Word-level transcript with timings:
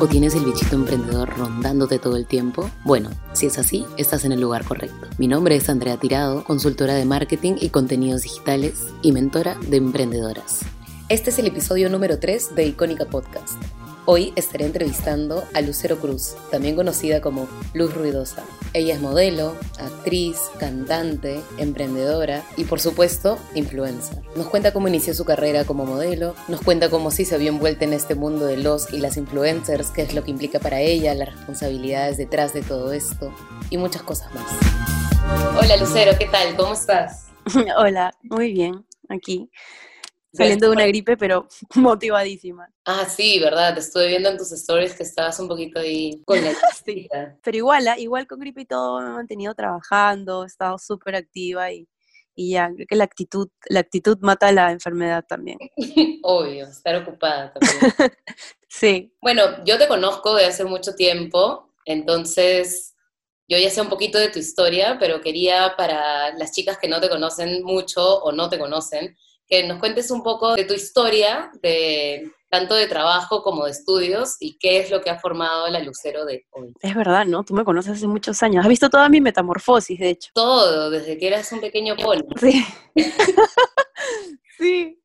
¿Eres 0.00 0.08
emprendedora 0.08 0.08
o 0.08 0.08
tienes 0.08 0.34
el 0.34 0.44
bichito 0.44 0.76
emprendedor 0.76 1.28
rondándote 1.36 1.98
todo 1.98 2.16
el 2.16 2.26
tiempo? 2.26 2.70
Bueno, 2.84 3.10
si 3.34 3.46
es 3.46 3.58
así, 3.58 3.84
estás 3.98 4.24
en 4.24 4.32
el 4.32 4.40
lugar 4.40 4.64
correcto. 4.64 5.08
Mi 5.18 5.28
nombre 5.28 5.56
es 5.56 5.68
Andrea 5.68 5.98
Tirado, 5.98 6.44
consultora 6.44 6.94
de 6.94 7.04
marketing 7.04 7.56
y 7.60 7.68
contenidos 7.68 8.22
digitales 8.22 8.86
y 9.02 9.12
mentora 9.12 9.56
de 9.68 9.76
emprendedoras. 9.76 10.60
Este 11.08 11.30
es 11.30 11.38
el 11.38 11.48
episodio 11.48 11.90
número 11.90 12.18
3 12.18 12.54
de 12.54 12.66
Icónica 12.66 13.04
Podcast. 13.04 13.58
Hoy 14.12 14.32
estaré 14.34 14.64
entrevistando 14.64 15.44
a 15.54 15.60
Lucero 15.60 16.00
Cruz, 16.00 16.34
también 16.50 16.74
conocida 16.74 17.20
como 17.20 17.46
Luz 17.74 17.94
Ruidosa. 17.94 18.42
Ella 18.72 18.94
es 18.94 19.00
modelo, 19.00 19.54
actriz, 19.78 20.36
cantante, 20.58 21.40
emprendedora 21.58 22.42
y 22.56 22.64
por 22.64 22.80
supuesto 22.80 23.38
influencer. 23.54 24.18
Nos 24.34 24.48
cuenta 24.48 24.72
cómo 24.72 24.88
inició 24.88 25.14
su 25.14 25.24
carrera 25.24 25.64
como 25.64 25.86
modelo, 25.86 26.34
nos 26.48 26.60
cuenta 26.60 26.90
cómo 26.90 27.12
sí 27.12 27.24
se 27.24 27.36
había 27.36 27.50
envuelta 27.50 27.84
en 27.84 27.92
este 27.92 28.16
mundo 28.16 28.46
de 28.46 28.56
los 28.56 28.92
y 28.92 28.98
las 28.98 29.16
influencers, 29.16 29.92
qué 29.92 30.02
es 30.02 30.12
lo 30.12 30.24
que 30.24 30.32
implica 30.32 30.58
para 30.58 30.80
ella, 30.80 31.14
las 31.14 31.32
responsabilidades 31.32 32.16
detrás 32.16 32.52
de 32.52 32.62
todo 32.62 32.92
esto 32.92 33.32
y 33.70 33.76
muchas 33.76 34.02
cosas 34.02 34.34
más. 34.34 35.56
Hola 35.56 35.76
Lucero, 35.76 36.18
¿qué 36.18 36.26
tal? 36.26 36.56
¿Cómo 36.56 36.72
estás? 36.72 37.28
Hola, 37.78 38.12
muy 38.24 38.52
bien, 38.52 38.84
aquí 39.08 39.52
saliendo 40.32 40.66
de 40.66 40.72
una 40.72 40.86
gripe, 40.86 41.16
pero 41.16 41.48
motivadísima. 41.74 42.68
Ah, 42.84 43.06
sí, 43.06 43.38
¿verdad? 43.40 43.74
Te 43.74 43.80
estuve 43.80 44.08
viendo 44.08 44.28
en 44.28 44.38
tus 44.38 44.52
stories 44.52 44.94
que 44.94 45.02
estabas 45.02 45.38
un 45.40 45.48
poquito 45.48 45.80
ahí 45.80 46.22
con 46.24 46.42
la 46.42 46.52
sí. 46.84 47.08
Pero 47.42 47.56
igual, 47.56 47.88
¿ah? 47.88 47.98
igual 47.98 48.26
con 48.26 48.38
gripe 48.38 48.62
y 48.62 48.66
todo 48.66 49.00
me 49.00 49.08
he 49.08 49.10
mantenido 49.10 49.54
trabajando, 49.54 50.44
he 50.44 50.46
estado 50.46 50.78
súper 50.78 51.16
activa 51.16 51.72
y, 51.72 51.88
y 52.34 52.52
ya, 52.52 52.70
creo 52.74 52.86
que 52.86 52.96
la 52.96 53.04
actitud, 53.04 53.48
la 53.68 53.80
actitud 53.80 54.18
mata 54.20 54.52
la 54.52 54.70
enfermedad 54.70 55.24
también. 55.26 55.58
Obvio, 56.22 56.66
estar 56.66 56.96
ocupada 56.96 57.52
también. 57.52 58.12
sí. 58.68 59.14
Bueno, 59.20 59.64
yo 59.64 59.78
te 59.78 59.88
conozco 59.88 60.34
de 60.34 60.46
hace 60.46 60.64
mucho 60.64 60.94
tiempo, 60.94 61.74
entonces 61.84 62.94
yo 63.50 63.58
ya 63.58 63.68
sé 63.68 63.80
un 63.80 63.88
poquito 63.88 64.16
de 64.16 64.28
tu 64.28 64.38
historia, 64.38 64.96
pero 65.00 65.20
quería 65.20 65.74
para 65.76 66.32
las 66.38 66.52
chicas 66.52 66.78
que 66.78 66.86
no 66.86 67.00
te 67.00 67.08
conocen 67.08 67.64
mucho 67.64 68.20
o 68.22 68.30
no 68.30 68.48
te 68.48 68.60
conocen, 68.60 69.16
que 69.50 69.66
nos 69.66 69.80
cuentes 69.80 70.12
un 70.12 70.22
poco 70.22 70.54
de 70.54 70.64
tu 70.64 70.74
historia, 70.74 71.50
de 71.60 72.30
tanto 72.48 72.74
de 72.76 72.86
trabajo 72.86 73.42
como 73.42 73.64
de 73.64 73.72
estudios, 73.72 74.36
y 74.38 74.56
qué 74.58 74.78
es 74.78 74.90
lo 74.92 75.00
que 75.00 75.10
ha 75.10 75.18
formado 75.18 75.68
la 75.68 75.80
Lucero 75.80 76.24
de 76.24 76.46
hoy. 76.50 76.72
Es 76.80 76.94
verdad, 76.94 77.26
¿no? 77.26 77.44
Tú 77.44 77.54
me 77.54 77.64
conoces 77.64 77.92
hace 77.94 78.06
muchos 78.06 78.40
años. 78.44 78.64
Has 78.64 78.68
visto 78.68 78.88
toda 78.88 79.08
mi 79.08 79.20
metamorfosis, 79.20 79.98
de 79.98 80.10
hecho. 80.10 80.30
Todo, 80.34 80.88
desde 80.90 81.18
que 81.18 81.26
eras 81.26 81.50
un 81.50 81.60
pequeño 81.60 81.96
pony. 81.96 82.20
Sí. 82.40 82.64
sí. 84.58 84.96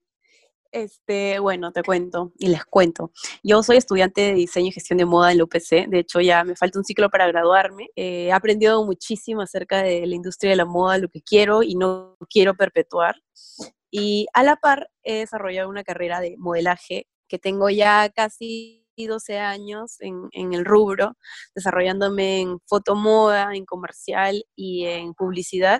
Este, 0.72 1.40
bueno, 1.40 1.72
te 1.72 1.82
cuento 1.84 2.34
y 2.38 2.48
les 2.48 2.66
cuento. 2.66 3.12
Yo 3.42 3.64
soy 3.64 3.78
estudiante 3.78 4.22
de 4.22 4.34
diseño 4.34 4.68
y 4.68 4.72
gestión 4.72 4.98
de 4.98 5.06
moda 5.06 5.32
en 5.32 5.38
la 5.40 5.46
UPC. 5.46 5.88
De 5.88 6.00
hecho, 6.00 6.20
ya 6.20 6.44
me 6.44 6.56
falta 6.56 6.78
un 6.78 6.86
ciclo 6.86 7.10
para 7.10 7.28
graduarme. 7.28 7.90
Eh, 7.96 8.26
he 8.26 8.32
aprendido 8.32 8.86
muchísimo 8.86 9.42
acerca 9.42 9.82
de 9.82 10.06
la 10.06 10.16
industria 10.16 10.52
de 10.52 10.58
la 10.58 10.66
moda, 10.66 10.98
lo 10.98 11.08
que 11.08 11.22
quiero 11.22 11.64
y 11.64 11.76
no 11.76 12.18
quiero 12.30 12.56
perpetuar. 12.56 13.16
Y 13.98 14.28
a 14.34 14.44
la 14.44 14.58
par 14.58 14.90
he 15.04 15.20
desarrollado 15.20 15.70
una 15.70 15.86
carrera 15.86 16.20
de 16.20 16.36
modelaje 16.38 17.08
que 17.30 17.40
tengo 17.40 17.70
ya 17.70 18.10
casi 18.10 18.86
12 18.98 19.40
años 19.40 20.02
en, 20.02 20.28
en, 20.34 20.54
el 20.54 20.66
rubro, 20.66 21.16
desarrollándome 21.56 22.42
en 22.42 22.60
fotomoda, 22.68 23.56
en 23.56 23.66
comercial 23.66 24.44
y 24.54 24.86
en 24.86 25.14
publicidad. 25.14 25.80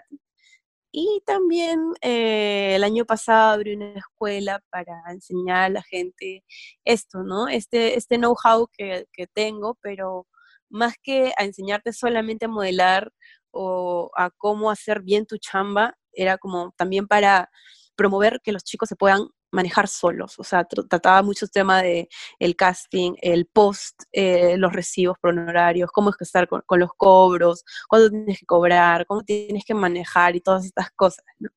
Y 0.94 1.22
también 1.26 1.92
eh, 2.00 2.76
el 2.78 2.86
año 2.86 3.04
pasado 3.04 3.56
abrí 3.56 3.76
una 3.76 4.00
escuela 4.00 4.62
para 4.70 4.94
enseñar 5.10 5.66
a 5.66 5.70
la 5.70 5.84
gente 5.84 6.46
esto, 6.86 7.22
¿no? 7.24 7.50
Este, 7.50 7.98
este 7.98 8.18
know-how 8.18 8.70
que, 8.72 9.08
que 9.12 9.28
tengo, 9.28 9.78
pero 9.82 10.26
más 10.70 10.94
que 11.04 11.34
a 11.38 11.44
enseñarte 11.44 11.92
solamente 11.92 12.46
a 12.46 12.48
modelar 12.48 13.12
o 13.52 14.10
a 14.16 14.30
cómo 14.30 14.72
hacer 14.72 15.02
bien 15.02 15.26
tu 15.26 15.38
chamba, 15.38 15.98
era 16.14 16.38
como 16.38 16.74
también 16.78 17.08
para 17.08 17.50
promover 17.96 18.42
que 18.44 18.52
los 18.52 18.64
chicos 18.64 18.90
se 18.90 18.96
puedan 18.96 19.28
manejar 19.52 19.88
solos, 19.88 20.38
o 20.38 20.44
sea, 20.44 20.66
trataba 20.66 21.22
mucho 21.24 21.46
el 21.46 21.52
tema 21.52 21.82
de 21.82 22.10
el 22.40 22.56
casting, 22.56 23.14
el 23.22 23.48
post, 23.48 24.04
eh, 24.12 24.58
los 24.58 24.74
recibos 24.74 25.18
honorarios, 25.24 25.90
cómo 25.92 26.10
es 26.10 26.18
que 26.18 26.26
estar 26.26 26.48
con, 26.48 26.62
los 26.80 26.92
cobros, 26.98 27.64
cuándo 27.88 28.10
tienes 28.10 28.40
que 28.40 28.46
cobrar, 28.46 29.06
cómo 29.06 29.24
tienes 29.24 29.64
que 29.66 29.74
manejar 29.74 30.36
y 30.36 30.42
todas 30.42 30.66
estas 30.66 30.92
cosas, 30.92 31.26
¿no? 31.40 31.50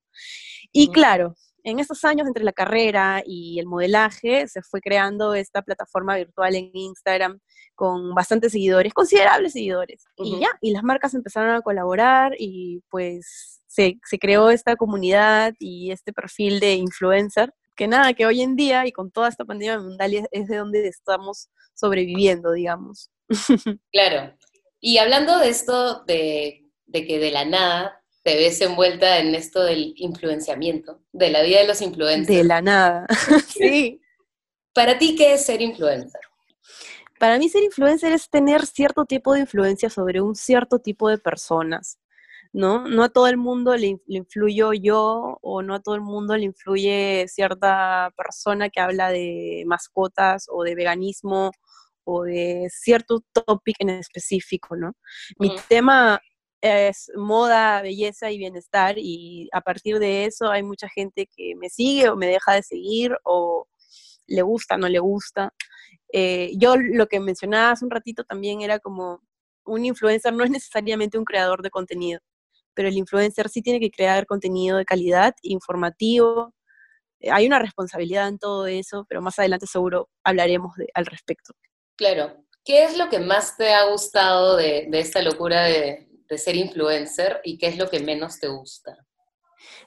Y 0.72 0.90
claro, 0.92 1.34
en 1.64 1.80
estos 1.80 2.04
años 2.04 2.26
entre 2.26 2.44
la 2.44 2.52
carrera 2.52 3.22
y 3.24 3.58
el 3.58 3.66
modelaje 3.66 4.48
se 4.48 4.62
fue 4.62 4.80
creando 4.80 5.34
esta 5.34 5.62
plataforma 5.62 6.16
virtual 6.16 6.54
en 6.54 6.70
Instagram 6.72 7.40
con 7.74 8.14
bastantes 8.14 8.52
seguidores, 8.52 8.94
considerables 8.94 9.52
seguidores. 9.52 10.04
Y 10.16 10.40
ya, 10.40 10.48
y 10.60 10.72
las 10.72 10.82
marcas 10.82 11.14
empezaron 11.14 11.54
a 11.54 11.62
colaborar 11.62 12.34
y 12.38 12.82
pues 12.88 13.62
se, 13.68 13.98
creó 14.18 14.50
esta 14.50 14.74
comunidad 14.76 15.54
y 15.60 15.92
este 15.92 16.12
perfil 16.12 16.58
de 16.58 16.74
influencer, 16.74 17.52
que 17.76 17.86
nada, 17.86 18.12
que 18.14 18.26
hoy 18.26 18.40
en 18.40 18.56
día 18.56 18.86
y 18.86 18.92
con 18.92 19.12
toda 19.12 19.28
esta 19.28 19.44
pandemia 19.44 19.78
mundial 19.78 20.26
es 20.32 20.48
de 20.48 20.56
donde 20.56 20.88
estamos 20.88 21.48
sobreviviendo, 21.74 22.52
digamos. 22.52 23.10
Claro. 23.92 24.34
Y 24.80 24.98
hablando 24.98 25.38
de 25.38 25.48
esto, 25.48 26.04
de, 26.04 26.64
de 26.86 27.06
que 27.06 27.18
de 27.18 27.30
la 27.30 27.44
nada 27.44 28.02
te 28.22 28.36
ves 28.36 28.60
envuelta 28.60 29.18
en 29.18 29.34
esto 29.34 29.62
del 29.62 29.92
influenciamiento, 29.96 31.02
de 31.12 31.30
la 31.30 31.42
vida 31.42 31.60
de 31.60 31.66
los 31.66 31.82
influencers. 31.82 32.38
De 32.38 32.44
la 32.44 32.62
nada, 32.62 33.06
sí. 33.48 34.00
¿Para 34.72 34.98
ti 34.98 35.16
qué 35.16 35.34
es 35.34 35.44
ser 35.44 35.60
influencer? 35.60 36.20
Para 37.18 37.38
mí 37.38 37.48
ser 37.48 37.64
influencer 37.64 38.12
es 38.12 38.30
tener 38.30 38.64
cierto 38.66 39.04
tipo 39.04 39.34
de 39.34 39.40
influencia 39.40 39.90
sobre 39.90 40.20
un 40.20 40.36
cierto 40.36 40.78
tipo 40.78 41.08
de 41.08 41.18
personas. 41.18 41.98
¿No? 42.58 42.88
No 42.88 43.04
a 43.04 43.08
todo 43.08 43.28
el 43.28 43.36
mundo 43.36 43.76
le, 43.76 44.00
influyo 44.08 44.72
yo 44.72 45.38
o 45.42 45.62
no 45.62 45.76
a 45.76 45.80
todo 45.80 45.94
el 45.94 46.00
mundo 46.00 46.36
le 46.36 46.42
influye 46.44 47.24
cierta 47.28 48.12
persona 48.16 48.68
que 48.68 48.80
habla 48.80 49.10
de 49.12 49.62
mascotas 49.64 50.46
o 50.50 50.64
de 50.64 50.74
veganismo 50.74 51.52
o 52.02 52.24
de 52.24 52.66
cierto 52.68 53.22
topic 53.32 53.76
en 53.78 53.90
específico, 53.90 54.74
¿no? 54.74 54.94
Mi 55.38 55.54
tema 55.68 56.20
es 56.60 57.12
moda, 57.14 57.80
belleza 57.80 58.32
y 58.32 58.38
bienestar 58.38 58.96
y 58.98 59.48
a 59.52 59.60
partir 59.60 60.00
de 60.00 60.24
eso 60.24 60.50
hay 60.50 60.64
mucha 60.64 60.88
gente 60.88 61.28
que 61.36 61.54
me 61.54 61.68
sigue 61.68 62.08
o 62.08 62.16
me 62.16 62.26
deja 62.26 62.54
de 62.54 62.64
seguir 62.64 63.16
o 63.22 63.68
le 64.26 64.42
gusta, 64.42 64.76
no 64.76 64.88
le 64.88 64.98
gusta. 64.98 65.54
Eh, 66.12 66.54
yo 66.56 66.74
lo 66.76 67.06
que 67.06 67.20
mencionaba 67.20 67.70
hace 67.70 67.84
un 67.84 67.92
ratito 67.92 68.24
también 68.24 68.62
era 68.62 68.80
como 68.80 69.20
un 69.64 69.84
influencer 69.84 70.32
no 70.32 70.42
es 70.42 70.50
necesariamente 70.50 71.18
un 71.18 71.24
creador 71.24 71.62
de 71.62 71.70
contenido 71.70 72.20
pero 72.78 72.90
el 72.90 72.96
influencer 72.96 73.48
sí 73.48 73.60
tiene 73.60 73.80
que 73.80 73.90
crear 73.90 74.24
contenido 74.24 74.78
de 74.78 74.84
calidad, 74.84 75.34
informativo. 75.42 76.54
Eh, 77.18 77.28
hay 77.28 77.44
una 77.44 77.58
responsabilidad 77.58 78.28
en 78.28 78.38
todo 78.38 78.68
eso, 78.68 79.04
pero 79.08 79.20
más 79.20 79.36
adelante 79.36 79.66
seguro 79.66 80.08
hablaremos 80.22 80.76
al 80.94 81.06
respecto. 81.06 81.54
Claro. 81.96 82.44
¿Qué 82.64 82.84
es 82.84 82.96
lo 82.96 83.08
que 83.08 83.18
más 83.18 83.56
te 83.56 83.74
ha 83.74 83.90
gustado 83.90 84.56
de, 84.56 84.88
esta 84.92 85.22
locura 85.22 85.64
de, 85.64 86.06
ser 86.36 86.54
influencer 86.54 87.40
y 87.42 87.58
qué 87.58 87.66
es 87.66 87.78
lo 87.78 87.90
que 87.90 87.98
menos 87.98 88.38
te 88.38 88.46
gusta? 88.46 88.96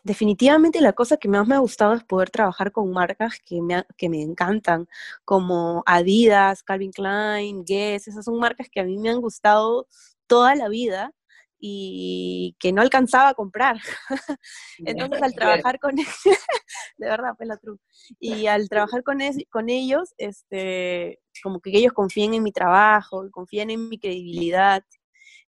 Definitivamente 0.03 0.81
la 0.81 0.91
cosa 0.91 1.16
que 1.16 1.29
más 1.29 1.47
me 1.47 1.56
ha 1.56 1.59
gustado 1.59 1.94
es 1.94 2.03
poder 2.03 2.29
trabajar 2.29 2.73
con 2.73 2.91
marcas 2.91 3.40
que 3.46 3.62
me, 3.62 3.85
que 3.96 4.09
me 4.09 4.22
encantan, 4.22 4.85
como 5.23 5.81
Adidas, 5.85 6.61
Calvin 6.61 6.91
Klein, 6.91 7.64
Guess, 7.64 8.09
esas 8.09 8.26
son 8.26 8.37
marcas 8.37 8.67
que 8.70 8.82
a 8.82 8.84
mí 8.84 8.97
me 8.97 9.11
han 9.11 9.22
gustado 9.22 9.87
toda 10.28 10.55
la 10.55 10.67
vida 10.67 11.14
y 11.63 12.55
que 12.59 12.73
no 12.73 12.81
alcanzaba 12.81 13.29
a 13.29 13.34
comprar. 13.35 13.78
Entonces 14.79 15.22
al 15.22 15.35
trabajar 15.35 15.79
con 15.79 15.97
ellos, 15.97 16.13
de 16.97 17.08
verdad 17.08 17.35
fue 17.37 17.46
la 17.46 17.58
true. 17.58 17.78
Y 18.19 18.47
al 18.47 18.67
trabajar 18.67 19.03
con, 19.03 19.19
con 19.52 19.69
ellos, 19.69 20.13
este, 20.17 21.19
como 21.43 21.61
que 21.61 21.69
ellos 21.69 21.93
confíen 21.93 22.34
en 22.34 22.43
mi 22.43 22.52
trabajo, 22.52 23.29
confíen 23.31 23.69
en 23.69 23.87
mi 23.87 23.99
credibilidad, 23.99 24.84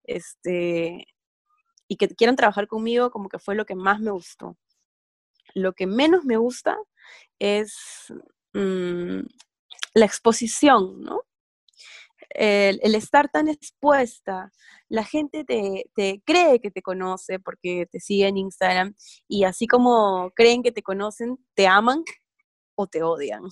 este, 0.03 1.07
y 1.87 1.97
que 1.97 2.09
quieran 2.09 2.37
trabajar 2.37 2.67
conmigo, 2.67 3.13
como 3.13 3.29
que 3.29 3.39
fue 3.39 3.55
lo 3.55 3.65
que 3.65 3.77
más 3.77 4.01
me 4.01 4.11
gustó. 4.11 4.59
Lo 5.55 5.75
que 5.75 5.87
menos 5.87 6.25
me 6.25 6.37
gusta 6.37 6.77
es 7.39 8.13
mm, 8.53 9.21
la 9.95 10.05
exposición, 10.05 11.01
¿no? 11.03 11.23
El, 12.31 12.95
estar 12.95 13.31
tan 13.31 13.49
expuesta, 13.49 14.51
la 14.89 15.05
gente 15.05 15.45
te, 15.45 16.23
cree 16.25 16.61
que 16.61 16.71
te 16.71 16.83
conoce 16.83 17.39
porque 17.39 17.87
te 17.91 18.01
sigue 18.01 18.29
en 18.29 18.37
Instagram 18.37 18.95
y 19.29 19.45
así 19.45 19.67
como 19.67 20.33
creen 20.35 20.63
que 20.63 20.73
te 20.73 20.83
conocen, 20.83 21.39
te 21.55 21.67
aman 21.67 22.03
o 22.75 22.87
te 22.87 23.03
odian. 23.03 23.43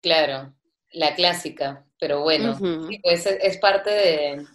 Claro, 0.00 0.54
la 0.92 1.14
clásica, 1.14 1.86
pero 1.98 2.22
bueno, 2.22 2.58
pues 3.02 3.26
es, 3.26 3.56
parte 3.58 3.90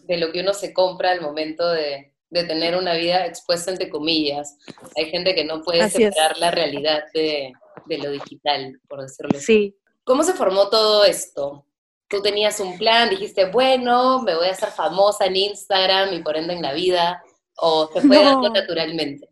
de, 0.07 0.17
lo 0.17 0.31
que 0.31 0.41
uno 0.41 0.53
se 0.53 0.73
compra 0.73 1.11
al 1.11 1.21
momento 1.21 1.67
de, 1.67 2.13
tener 2.31 2.75
una 2.75 2.93
vida 2.93 3.25
expuesta 3.25 3.71
entre 3.71 3.89
comillas. 3.89 4.55
Hay 4.95 5.09
gente 5.09 5.33
que 5.33 5.43
no 5.43 5.61
puede 5.61 5.89
separar 5.89 6.37
la 6.37 6.51
realidad 6.51 7.03
de, 7.13 7.51
lo 7.87 8.11
digital, 8.11 8.79
por 8.87 9.01
decirlo 9.01 9.31
así. 9.35 9.45
Sí. 9.45 9.75
¿Cómo 10.03 10.23
se 10.23 10.33
formó 10.33 10.69
todo 10.69 11.05
esto? 11.05 11.65
Tú 12.09 12.21
tenías 12.21 12.59
un 12.59 12.77
plan, 12.77 13.09
dijiste, 13.09 13.45
bueno, 13.51 14.21
me 14.23 14.35
voy 14.35 14.47
a 14.47 14.51
hacer 14.51 14.69
famosa 14.69 15.25
en 15.25 15.35
Instagram 15.35 16.13
y 16.13 16.23
por 16.23 16.35
ende 16.35 16.55
en 16.55 16.61
la 16.61 16.73
vida, 16.73 17.23
o 17.55 17.89
se 17.93 18.01
fue 18.01 18.23
dando 18.23 18.49
naturalmente? 18.49 19.29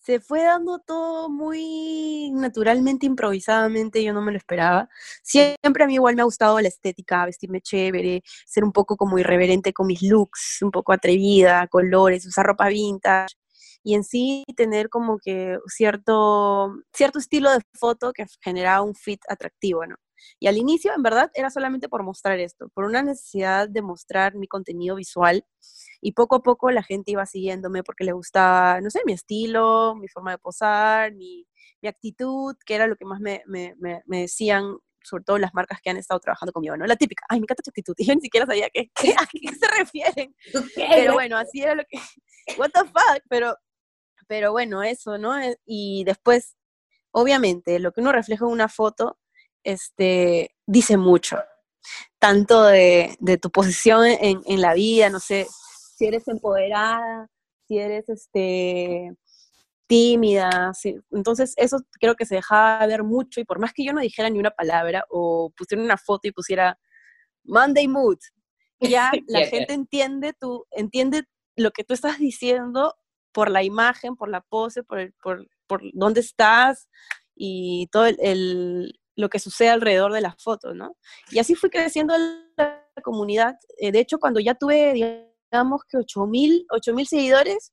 Se 0.00 0.20
fue 0.20 0.44
dando 0.44 0.78
todo 0.78 1.28
muy 1.28 2.30
naturalmente, 2.32 3.06
improvisadamente, 3.06 4.04
yo 4.04 4.12
no 4.12 4.22
me 4.22 4.30
lo 4.30 4.38
esperaba. 4.38 4.88
Siempre 5.22 5.82
a 5.82 5.86
mí 5.86 5.94
igual 5.94 6.14
me 6.14 6.22
ha 6.22 6.26
gustado 6.26 6.60
la 6.60 6.68
estética, 6.68 7.26
vestirme 7.26 7.60
chévere, 7.60 8.22
ser 8.46 8.62
un 8.62 8.72
poco 8.72 8.96
como 8.96 9.18
irreverente 9.18 9.72
con 9.72 9.86
mis 9.88 10.02
looks, 10.02 10.58
un 10.62 10.70
poco 10.70 10.92
atrevida, 10.92 11.66
colores, 11.68 12.24
usar 12.26 12.46
ropa 12.46 12.68
vintage 12.68 13.34
y 13.82 13.94
en 13.94 14.04
sí 14.04 14.44
tener 14.56 14.88
como 14.88 15.18
que 15.18 15.58
cierto, 15.66 16.74
cierto 16.92 17.18
estilo 17.18 17.50
de 17.50 17.60
foto 17.74 18.12
que 18.12 18.26
generaba 18.40 18.82
un 18.82 18.94
fit 18.94 19.20
atractivo, 19.28 19.86
¿no? 19.86 19.96
Y 20.38 20.46
al 20.46 20.56
inicio, 20.56 20.92
en 20.94 21.02
verdad, 21.02 21.30
era 21.34 21.50
solamente 21.50 21.88
por 21.88 22.02
mostrar 22.02 22.38
esto, 22.38 22.68
por 22.74 22.84
una 22.84 23.02
necesidad 23.02 23.68
de 23.68 23.82
mostrar 23.82 24.34
mi 24.34 24.46
contenido 24.46 24.96
visual. 24.96 25.44
Y 26.00 26.12
poco 26.12 26.36
a 26.36 26.42
poco 26.42 26.70
la 26.70 26.82
gente 26.82 27.12
iba 27.12 27.26
siguiéndome 27.26 27.82
porque 27.82 28.04
le 28.04 28.12
gustaba, 28.12 28.80
no 28.80 28.90
sé, 28.90 29.00
mi 29.06 29.12
estilo, 29.12 29.94
mi 29.96 30.08
forma 30.08 30.32
de 30.32 30.38
posar, 30.38 31.12
mi, 31.14 31.46
mi 31.82 31.88
actitud, 31.88 32.56
que 32.64 32.74
era 32.74 32.86
lo 32.86 32.96
que 32.96 33.04
más 33.04 33.20
me, 33.20 33.42
me, 33.46 33.74
me, 33.78 34.20
decían 34.20 34.76
sobre 35.02 35.24
todo 35.24 35.38
las 35.38 35.54
marcas 35.54 35.80
que 35.80 35.90
han 35.90 35.96
estado 35.96 36.20
trabajando 36.20 36.52
conmigo, 36.52 36.76
¿no? 36.76 36.86
La 36.86 36.96
típica, 36.96 37.24
ay, 37.28 37.38
me 37.38 37.44
encanta 37.44 37.62
tu 37.62 37.70
actitud, 37.70 37.94
y 37.96 38.04
yo 38.06 38.14
ni 38.14 38.20
siquiera 38.20 38.46
sabía 38.46 38.68
qué, 38.70 38.90
a 39.16 39.26
qué 39.26 39.54
se 39.54 39.78
refieren. 39.78 40.34
Pero 40.74 41.14
bueno, 41.14 41.36
así 41.36 41.62
era 41.62 41.74
lo 41.74 41.84
que, 41.88 41.98
what 42.58 42.70
the 42.72 42.80
fuck, 42.80 43.22
pero 43.28 43.56
pero 44.26 44.52
bueno, 44.52 44.82
eso, 44.82 45.18
¿no? 45.18 45.38
Eh, 45.38 45.58
y 45.64 46.04
después, 46.04 46.56
obviamente, 47.12 47.78
lo 47.78 47.92
que 47.92 48.00
uno 48.00 48.12
refleja 48.12 48.44
en 48.44 48.50
una 48.50 48.68
foto, 48.68 49.18
este, 49.66 50.54
dice 50.64 50.96
mucho, 50.96 51.38
tanto 52.20 52.62
de, 52.62 53.16
tu 53.42 53.50
posición 53.50 54.06
en, 54.06 54.60
la 54.60 54.74
vida, 54.74 55.10
no 55.10 55.18
sé, 55.18 55.46
si 55.96 56.06
eres 56.06 56.28
empoderada, 56.28 57.28
si 57.66 57.78
eres, 57.78 58.08
este, 58.08 59.12
tímida, 59.88 60.72
entonces 61.10 61.54
eso 61.56 61.78
creo 62.00 62.14
que 62.14 62.26
se 62.26 62.36
dejaba 62.36 62.86
ver 62.86 63.02
mucho 63.02 63.40
y 63.40 63.44
por 63.44 63.58
más 63.58 63.72
que 63.72 63.84
yo 63.84 63.92
no 63.92 64.00
dijera 64.00 64.30
ni 64.30 64.38
una 64.38 64.50
palabra 64.50 65.04
o 65.10 65.52
pusiera 65.56 65.82
una 65.82 65.96
foto 65.96 66.28
y 66.28 66.32
pusiera 66.32 66.78
Monday 67.44 67.88
Mood, 67.88 68.18
ya 68.80 69.10
la 69.26 69.46
gente 69.46 69.74
entiende 69.74 70.32
tú, 70.32 70.64
entiende 70.70 71.24
lo 71.56 71.72
que 71.72 71.84
tú 71.84 71.94
estás 71.94 72.18
diciendo 72.18 72.94
por 73.32 73.50
la 73.50 73.62
imagen, 73.62 74.16
por 74.16 74.28
la 74.28 74.40
pose, 74.40 74.82
por, 74.82 75.00
el, 75.00 75.12
por, 75.22 75.46
por 75.66 75.82
dónde 75.92 76.20
estás 76.20 76.88
y 77.34 77.88
todo 77.88 78.06
el, 78.06 78.98
lo 79.16 79.28
que 79.28 79.38
sucede 79.38 79.70
alrededor 79.70 80.12
de 80.12 80.20
las 80.20 80.40
fotos, 80.42 80.74
¿no? 80.74 80.96
Y 81.30 81.38
así 81.38 81.54
fui 81.54 81.70
creciendo 81.70 82.14
la 82.56 82.84
comunidad. 83.02 83.56
Eh, 83.78 83.90
de 83.90 84.00
hecho, 84.00 84.18
cuando 84.18 84.40
ya 84.40 84.54
tuve, 84.54 84.92
digamos 84.92 85.82
que 85.88 85.98
8.000 85.98 86.94
mil 86.94 87.06
seguidores, 87.06 87.72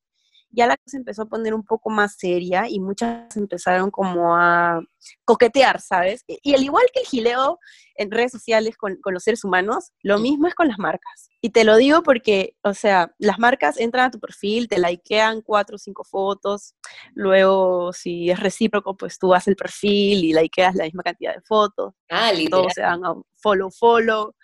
ya 0.53 0.67
la 0.67 0.77
se 0.85 0.97
empezó 0.97 1.23
a 1.23 1.25
poner 1.25 1.53
un 1.53 1.63
poco 1.63 1.89
más 1.89 2.15
seria 2.17 2.69
y 2.69 2.79
muchas 2.79 3.35
empezaron 3.35 3.89
como 3.89 4.35
a 4.35 4.81
coquetear, 5.25 5.81
¿sabes? 5.81 6.23
Y, 6.27 6.53
al 6.53 6.63
igual 6.63 6.85
que 6.94 7.01
el 7.01 7.07
gileo 7.07 7.59
en 7.95 8.11
redes 8.11 8.31
sociales 8.31 8.77
con, 8.77 8.97
con, 9.01 9.13
los 9.13 9.23
seres 9.23 9.44
humanos, 9.44 9.91
lo 10.01 10.19
mismo 10.19 10.47
es 10.47 10.55
con 10.55 10.67
las 10.67 10.77
marcas. 10.77 11.29
Y 11.41 11.50
te 11.50 11.63
lo 11.63 11.75
digo 11.75 12.03
porque, 12.03 12.55
o 12.63 12.73
sea, 12.73 13.13
las 13.17 13.39
marcas 13.39 13.79
entran 13.79 14.05
a 14.05 14.11
tu 14.11 14.19
perfil, 14.19 14.67
te 14.67 14.79
likean 14.79 15.41
cuatro 15.41 15.75
o 15.75 15.79
cinco 15.79 16.03
fotos, 16.03 16.75
luego 17.15 17.91
si 17.91 18.29
es 18.29 18.39
recíproco, 18.39 18.95
pues 18.95 19.17
tú 19.19 19.33
haces 19.33 19.49
el 19.49 19.56
perfil 19.56 20.23
y 20.23 20.33
likeas 20.33 20.75
la 20.75 20.85
misma 20.85 21.03
cantidad 21.03 21.33
de 21.33 21.41
fotos. 21.41 21.94
Ah, 22.09 22.31
literal. 22.31 22.61
Todos 22.61 22.73
se 22.73 22.81
dan 22.81 23.06
a 23.06 23.15
follow, 23.41 23.71
follow. 23.71 24.35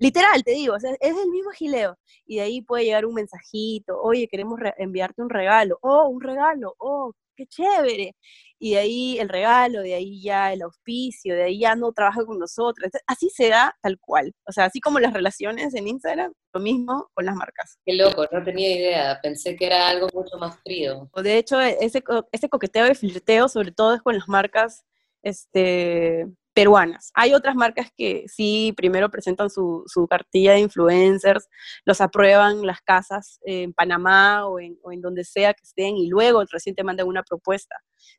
Literal, 0.00 0.42
te 0.42 0.52
digo, 0.52 0.74
o 0.74 0.80
sea, 0.80 0.92
es 0.98 1.16
el 1.16 1.28
mismo 1.28 1.50
gileo. 1.50 1.98
Y 2.26 2.36
de 2.36 2.42
ahí 2.42 2.62
puede 2.62 2.84
llegar 2.84 3.04
un 3.04 3.14
mensajito, 3.14 4.00
oye, 4.00 4.28
queremos 4.28 4.58
enviarte 4.78 5.20
un 5.20 5.28
regalo, 5.28 5.78
oh, 5.82 6.08
un 6.08 6.22
regalo, 6.22 6.74
oh, 6.78 7.12
qué 7.36 7.46
chévere. 7.46 8.16
Y 8.58 8.72
de 8.72 8.78
ahí 8.78 9.18
el 9.18 9.28
regalo, 9.28 9.82
de 9.82 9.94
ahí 9.94 10.22
ya 10.22 10.54
el 10.54 10.62
auspicio, 10.62 11.34
de 11.34 11.44
ahí 11.44 11.60
ya 11.60 11.74
no 11.76 11.92
trabaja 11.92 12.24
con 12.24 12.38
nosotros. 12.38 12.90
Así 13.06 13.28
se 13.28 13.50
da 13.50 13.76
tal 13.82 13.98
cual. 13.98 14.34
O 14.46 14.52
sea, 14.52 14.64
así 14.64 14.80
como 14.80 15.00
las 15.00 15.12
relaciones 15.12 15.74
en 15.74 15.86
Instagram, 15.86 16.32
lo 16.54 16.60
mismo 16.60 17.10
con 17.12 17.26
las 17.26 17.36
marcas. 17.36 17.78
Qué 17.84 17.92
loco, 17.92 18.26
no 18.32 18.42
tenía 18.42 18.74
idea. 18.74 19.20
Pensé 19.22 19.54
que 19.54 19.66
era 19.66 19.88
algo 19.88 20.08
mucho 20.14 20.38
más 20.38 20.58
frío. 20.62 21.10
De 21.22 21.36
hecho, 21.36 21.60
ese, 21.60 22.02
ese 22.32 22.48
coqueteo 22.48 22.90
y 22.90 22.94
flirteo, 22.94 23.48
sobre 23.48 23.72
todo, 23.72 23.94
es 23.94 24.02
con 24.02 24.14
las 24.14 24.28
marcas 24.28 24.82
este, 25.22 26.26
peruanas. 26.54 27.10
Hay 27.14 27.34
otras 27.34 27.54
marcas 27.54 27.90
que 27.96 28.24
sí, 28.26 28.72
primero 28.76 29.10
presentan 29.10 29.50
su, 29.50 29.84
cartilla 30.08 30.52
de 30.52 30.60
influencers, 30.60 31.48
los 31.84 32.00
aprueban 32.00 32.66
las 32.66 32.80
casas 32.80 33.38
en 33.42 33.72
Panamá 33.72 34.46
o 34.46 34.58
en, 34.58 34.76
donde 35.00 35.24
sea 35.24 35.54
que 35.54 35.62
estén 35.62 35.96
y 35.96 36.08
luego 36.08 36.44
recién 36.50 36.74
te 36.74 36.84
mandan 36.84 37.06
una 37.06 37.22
propuesta. 37.22 37.76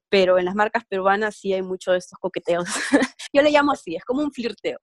Pero 0.10 0.38
en 0.38 0.46
las 0.46 0.56
marcas 0.56 0.84
peruanas 0.88 1.36
sí 1.36 1.54
hay 1.54 1.62
mucho 1.62 1.92
de 1.92 1.98
estos 1.98 2.18
coqueteos. 2.20 2.66
Yo 3.34 3.42
le 3.42 3.52
llamo 3.52 3.72
así, 3.72 3.96
es 3.96 4.04
como 4.04 4.22
un 4.22 4.32
flirteo. 4.32 4.80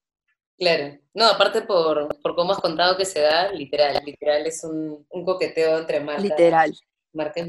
Claro, 0.59 0.99
no, 1.15 1.27
aparte 1.27 1.63
por, 1.63 2.09
por 2.21 2.35
cómo 2.35 2.53
has 2.53 2.59
contado 2.59 2.97
que 2.97 3.05
se 3.05 3.21
da, 3.21 3.53
literal, 3.53 4.03
literal 4.05 4.45
es 4.45 4.65
un, 4.65 5.07
coqueteo 5.25 5.79
entre 5.79 6.01
marcas. 6.01 6.25
Literal. 6.25 6.73
Marca 7.13 7.41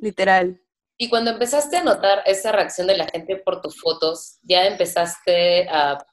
literal. 0.00 0.60
Y 0.96 1.08
cuando 1.08 1.30
empezaste 1.30 1.76
a 1.76 1.82
notar 1.82 2.22
esa 2.26 2.52
reacción 2.52 2.86
de 2.86 2.96
la 2.96 3.06
gente 3.06 3.36
por 3.36 3.60
tus 3.60 3.80
fotos, 3.80 4.38
¿ya 4.42 4.66
empezaste 4.66 5.68
a, 5.68 6.04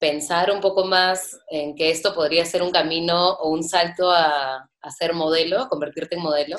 pensar 0.00 0.52
un 0.52 0.60
poco 0.60 0.84
más 0.84 1.36
en 1.50 1.74
que 1.74 1.90
esto 1.90 2.14
podría 2.14 2.44
ser 2.44 2.62
un 2.62 2.70
camino 2.70 3.32
o 3.32 3.50
un 3.50 3.64
salto 3.64 4.12
a, 4.12 4.70
a 4.80 4.90
ser 4.90 5.12
modelo, 5.12 5.60
a 5.60 5.68
convertirte 5.68 6.14
en 6.14 6.22
modelo? 6.22 6.56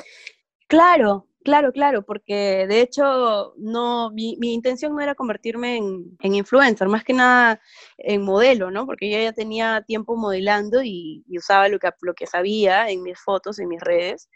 Claro, 0.66 1.29
Claro, 1.42 1.72
claro, 1.72 2.02
porque 2.04 2.66
de 2.68 2.82
hecho 2.82 3.54
no, 3.56 4.10
mi, 4.10 4.36
intención 4.40 4.94
no 4.94 5.00
era 5.00 5.14
convertirme 5.14 5.76
en, 5.78 6.34
influencer, 6.34 6.86
más 6.88 7.02
que 7.02 7.14
nada 7.14 7.58
en 7.96 8.22
modelo, 8.22 8.70
¿no? 8.70 8.84
Porque 8.84 9.10
yo 9.10 9.18
ya 9.18 9.32
tenía 9.32 9.82
tiempo 9.86 10.16
modelando 10.16 10.82
y, 10.84 11.24
usaba 11.30 11.68
lo 11.68 11.78
que, 11.78 11.90
lo 12.02 12.12
que 12.12 12.26
sabía 12.26 12.90
en 12.90 13.02
mis 13.02 13.18
fotos, 13.18 13.58
en 13.58 13.68
mis 13.68 13.80
redes. 13.80 14.28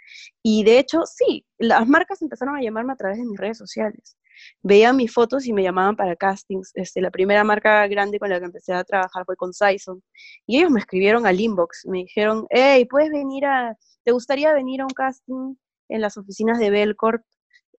Y 0.42 0.64
de 0.64 0.78
hecho, 0.78 1.02
sí, 1.04 1.44
las 1.58 1.86
marcas 1.86 2.22
empezaron 2.22 2.56
a 2.56 2.62
llamarme 2.62 2.94
a 2.94 2.96
través 2.96 3.18
de 3.18 3.26
mis 3.26 3.38
redes 3.38 3.58
sociales. 3.58 4.16
Veían 4.62 4.96
mis 4.96 5.12
fotos 5.12 5.46
y 5.46 5.52
me 5.52 5.62
llamaban 5.62 5.96
para 5.96 6.16
castings. 6.16 6.70
Este, 6.74 7.02
la 7.02 7.10
primera 7.10 7.44
marca 7.44 7.86
grande 7.86 8.18
con 8.18 8.30
la 8.30 8.38
que 8.38 8.46
empecé 8.46 8.72
a 8.72 8.82
trabajar 8.84 9.24
fue 9.26 9.36
con 9.36 9.52
Sison. 9.52 10.02
Y 10.46 10.58
ellos 10.58 10.70
me 10.70 10.80
escribieron 10.80 11.26
al 11.26 11.38
inbox, 11.38 11.86
me 11.86 11.98
dijeron, 11.98 12.46
hey, 12.50 12.86
¿puedes 12.86 13.10
venir 13.10 13.44
a, 13.44 13.76
te 14.04 14.12
gustaría 14.12 14.54
venir 14.54 14.80
a 14.80 14.84
un 14.84 14.94
casting? 14.94 15.54
En 15.94 16.00
las 16.00 16.16
oficinas 16.16 16.58
de 16.58 16.70
Belcorp 16.70 17.24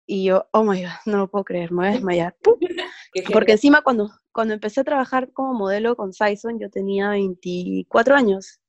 y 0.08 0.26
yo, 0.26 0.48
oh 0.52 0.64
my 0.64 0.82
god, 0.84 0.92
no 1.06 1.18
lo 1.18 1.30
puedo 1.30 1.44
creer, 1.44 1.72
me 1.72 1.78
voy 1.78 1.88
a 1.88 1.92
desmayar. 1.92 2.36
Porque 3.34 3.54
encima 3.54 3.82
cuando, 3.82 4.12
cuando 4.32 4.54
empecé 4.54 4.82
a 4.82 4.84
trabajar 4.84 5.32
como 5.34 5.54
modelo 5.54 5.96
con 5.96 6.14
Sison, 6.14 6.60
yo 6.60 6.70
tenía 6.70 7.10
24 7.10 8.16
años. 8.16 8.60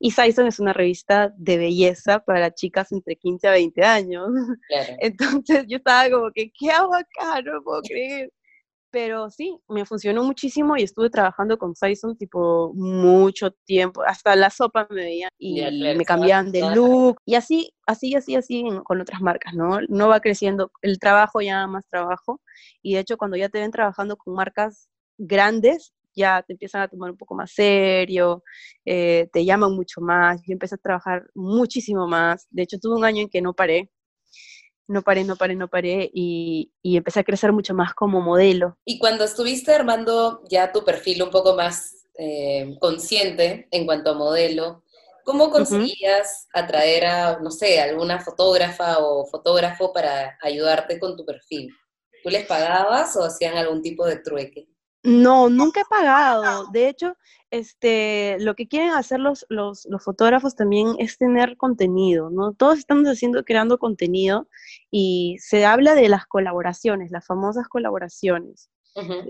Y 0.00 0.10
Sison 0.10 0.48
es 0.48 0.58
una 0.58 0.72
revista 0.72 1.32
de 1.36 1.58
belleza 1.58 2.18
para 2.24 2.52
chicas 2.52 2.90
entre 2.90 3.16
15 3.16 3.48
a 3.48 3.52
20 3.52 3.84
años. 3.84 4.28
Entonces 4.98 5.64
yo 5.68 5.76
estaba 5.76 6.10
como 6.10 6.30
que, 6.32 6.50
¿qué 6.58 6.70
hago 6.70 6.94
acá? 6.94 7.40
No 7.42 7.52
lo 7.52 7.62
puedo 7.62 7.82
creer. 7.88 8.32
Pero 8.92 9.30
sí, 9.30 9.56
me 9.68 9.84
funcionó 9.84 10.24
muchísimo 10.24 10.76
y 10.76 10.82
estuve 10.82 11.10
trabajando 11.10 11.58
con 11.58 11.76
Sison 11.76 12.16
tipo 12.16 12.72
mucho 12.74 13.52
tiempo, 13.64 14.02
hasta 14.02 14.34
la 14.34 14.50
sopa 14.50 14.88
me 14.90 15.02
veían 15.02 15.30
y 15.38 15.62
me 15.62 16.04
cambiaban 16.04 16.50
de 16.50 16.74
look 16.74 17.18
y 17.24 17.36
así, 17.36 17.72
así, 17.86 18.14
así, 18.16 18.34
así 18.34 18.64
con 18.84 19.00
otras 19.00 19.20
marcas, 19.20 19.54
¿no? 19.54 19.78
No 19.88 20.08
va 20.08 20.20
creciendo, 20.20 20.72
el 20.82 20.98
trabajo 20.98 21.40
ya 21.40 21.66
más 21.68 21.86
trabajo 21.88 22.40
y 22.82 22.94
de 22.94 23.00
hecho 23.00 23.16
cuando 23.16 23.36
ya 23.36 23.48
te 23.48 23.60
ven 23.60 23.70
trabajando 23.70 24.16
con 24.16 24.34
marcas 24.34 24.88
grandes, 25.18 25.92
ya 26.16 26.42
te 26.42 26.54
empiezan 26.54 26.82
a 26.82 26.88
tomar 26.88 27.10
un 27.12 27.16
poco 27.16 27.34
más 27.36 27.52
serio, 27.52 28.42
eh, 28.84 29.28
te 29.32 29.44
llaman 29.44 29.72
mucho 29.74 30.00
más, 30.00 30.40
yo 30.46 30.52
empecé 30.52 30.74
a 30.74 30.78
trabajar 30.78 31.30
muchísimo 31.34 32.08
más, 32.08 32.48
de 32.50 32.62
hecho 32.62 32.78
tuve 32.78 32.96
un 32.96 33.04
año 33.04 33.22
en 33.22 33.28
que 33.28 33.40
no 33.40 33.54
paré, 33.54 33.90
no 34.90 35.02
paré, 35.02 35.24
no 35.24 35.36
paré, 35.36 35.54
no 35.54 35.68
paré 35.68 36.10
y, 36.12 36.72
empecé 36.82 37.20
a 37.20 37.24
crecer 37.24 37.52
mucho 37.52 37.74
más 37.74 37.94
como 37.94 38.20
modelo. 38.20 38.76
Y 38.84 38.98
cuando 38.98 39.24
estuviste 39.24 39.72
armando 39.72 40.42
ya 40.50 40.72
tu 40.72 40.84
perfil 40.84 41.22
un 41.22 41.30
poco 41.30 41.54
más 41.54 42.06
eh, 42.18 42.76
consciente 42.80 43.68
en 43.70 43.86
cuanto 43.86 44.10
a 44.10 44.14
modelo, 44.14 44.82
¿cómo 45.24 45.50
conseguías 45.50 46.48
atraer 46.52 47.06
a, 47.06 47.38
no 47.38 47.50
sé, 47.52 47.80
alguna 47.80 48.18
fotógrafa 48.18 48.98
o 48.98 49.26
fotógrafo 49.26 49.92
para 49.92 50.36
ayudarte 50.42 50.98
con 50.98 51.16
tu 51.16 51.24
perfil? 51.24 51.70
¿Tú 52.24 52.28
les 52.28 52.44
pagabas 52.46 53.16
o 53.16 53.24
hacían 53.24 53.56
algún 53.56 53.82
tipo 53.82 54.04
de 54.04 54.16
trueque? 54.16 54.69
No, 55.02 55.48
nunca 55.48 55.80
he 55.80 55.84
pagado. 55.84 56.66
De 56.72 56.88
hecho, 56.88 57.16
este, 57.50 58.36
lo 58.40 58.54
que 58.54 58.68
quieren 58.68 58.90
hacer 58.90 59.18
los, 59.18 59.46
los, 59.48 59.86
fotógrafos 60.04 60.54
también 60.54 60.94
es 60.98 61.16
tener 61.16 61.56
contenido, 61.56 62.30
¿no? 62.30 62.52
Todos 62.52 62.78
estamos 62.78 63.06
haciendo, 63.06 63.44
creando 63.44 63.78
contenido 63.78 64.48
y 64.90 65.38
se 65.40 65.64
habla 65.64 65.94
de 65.94 66.08
las 66.08 66.26
colaboraciones, 66.26 67.10
las 67.10 67.26
famosas 67.26 67.68
colaboraciones. 67.68 68.70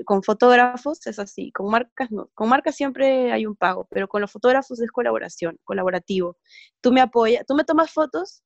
Con 0.05 0.23
fotógrafos 0.25 1.07
es 1.07 1.19
así, 1.19 1.53
con 1.53 1.71
marcas 1.71 2.11
no. 2.11 2.31
Con 2.35 2.49
marcas 2.49 2.75
siempre 2.75 3.31
hay 3.31 3.47
un 3.47 3.55
pago, 3.55 3.87
pero 3.91 4.09
con 4.09 4.21
los 4.21 4.33
fotógrafos 4.33 4.81
es 4.81 4.91
colaboración, 4.91 5.59
colaborativo. 5.65 6.39
Tú 6.81 6.93
me 6.93 7.00
apoyas, 7.00 7.45
tú 7.47 7.55
me 7.55 7.65
tomas 7.65 7.93
fotos 7.93 8.43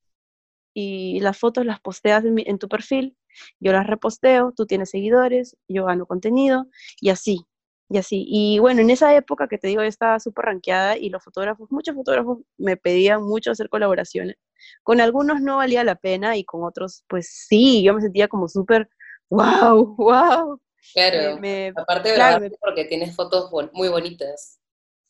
y 0.75 1.21
las 1.21 1.39
fotos 1.39 1.65
las 1.65 1.81
posteas 1.81 2.25
en, 2.25 2.59
tu 2.59 2.69
perfil, 2.69 3.17
yo 3.61 3.73
las 3.73 3.87
reposteo, 3.87 4.53
tú 4.55 4.67
tienes 4.67 4.91
seguidores, 4.91 5.57
yo 5.69 5.87
gano 5.87 6.05
contenido 6.05 6.67
y 7.01 7.11
así, 7.11 7.47
y 7.89 7.99
así. 7.99 8.25
Y 8.29 8.59
bueno, 8.59 8.81
en 8.83 8.91
esa 8.91 9.15
época 9.15 9.47
que 9.49 9.57
te 9.57 9.69
digo, 9.69 9.83
yo 9.83 9.89
estaba 9.89 10.19
súper 10.19 10.47
rankeada 10.47 10.99
y 10.99 11.11
los 11.11 11.23
fotógrafos, 11.23 11.71
muchos 11.71 11.95
fotógrafos 11.95 12.39
me 12.59 12.77
pedían 12.77 13.23
mucho 13.23 13.53
hacer 13.53 13.69
colaboraciones. 13.69 14.37
Con 14.83 15.01
algunos 15.01 15.41
no 15.41 15.59
valía 15.59 15.85
la 15.85 15.95
pena 15.95 16.37
y 16.37 16.45
con 16.45 16.65
otros, 16.65 17.05
pues 17.09 17.29
sí, 17.29 17.83
yo 17.83 17.95
me 17.95 18.01
sentía 18.01 18.29
como 18.29 18.49
súper, 18.49 18.89
wow, 19.31 19.95
wow. 19.97 20.61
Claro, 20.93 21.41
aparte 21.77 22.13
de 22.13 22.53
porque 22.61 22.85
tienes 22.85 23.17
fotos 23.17 23.51
muy 23.73 23.89
bonitas. 23.89 24.61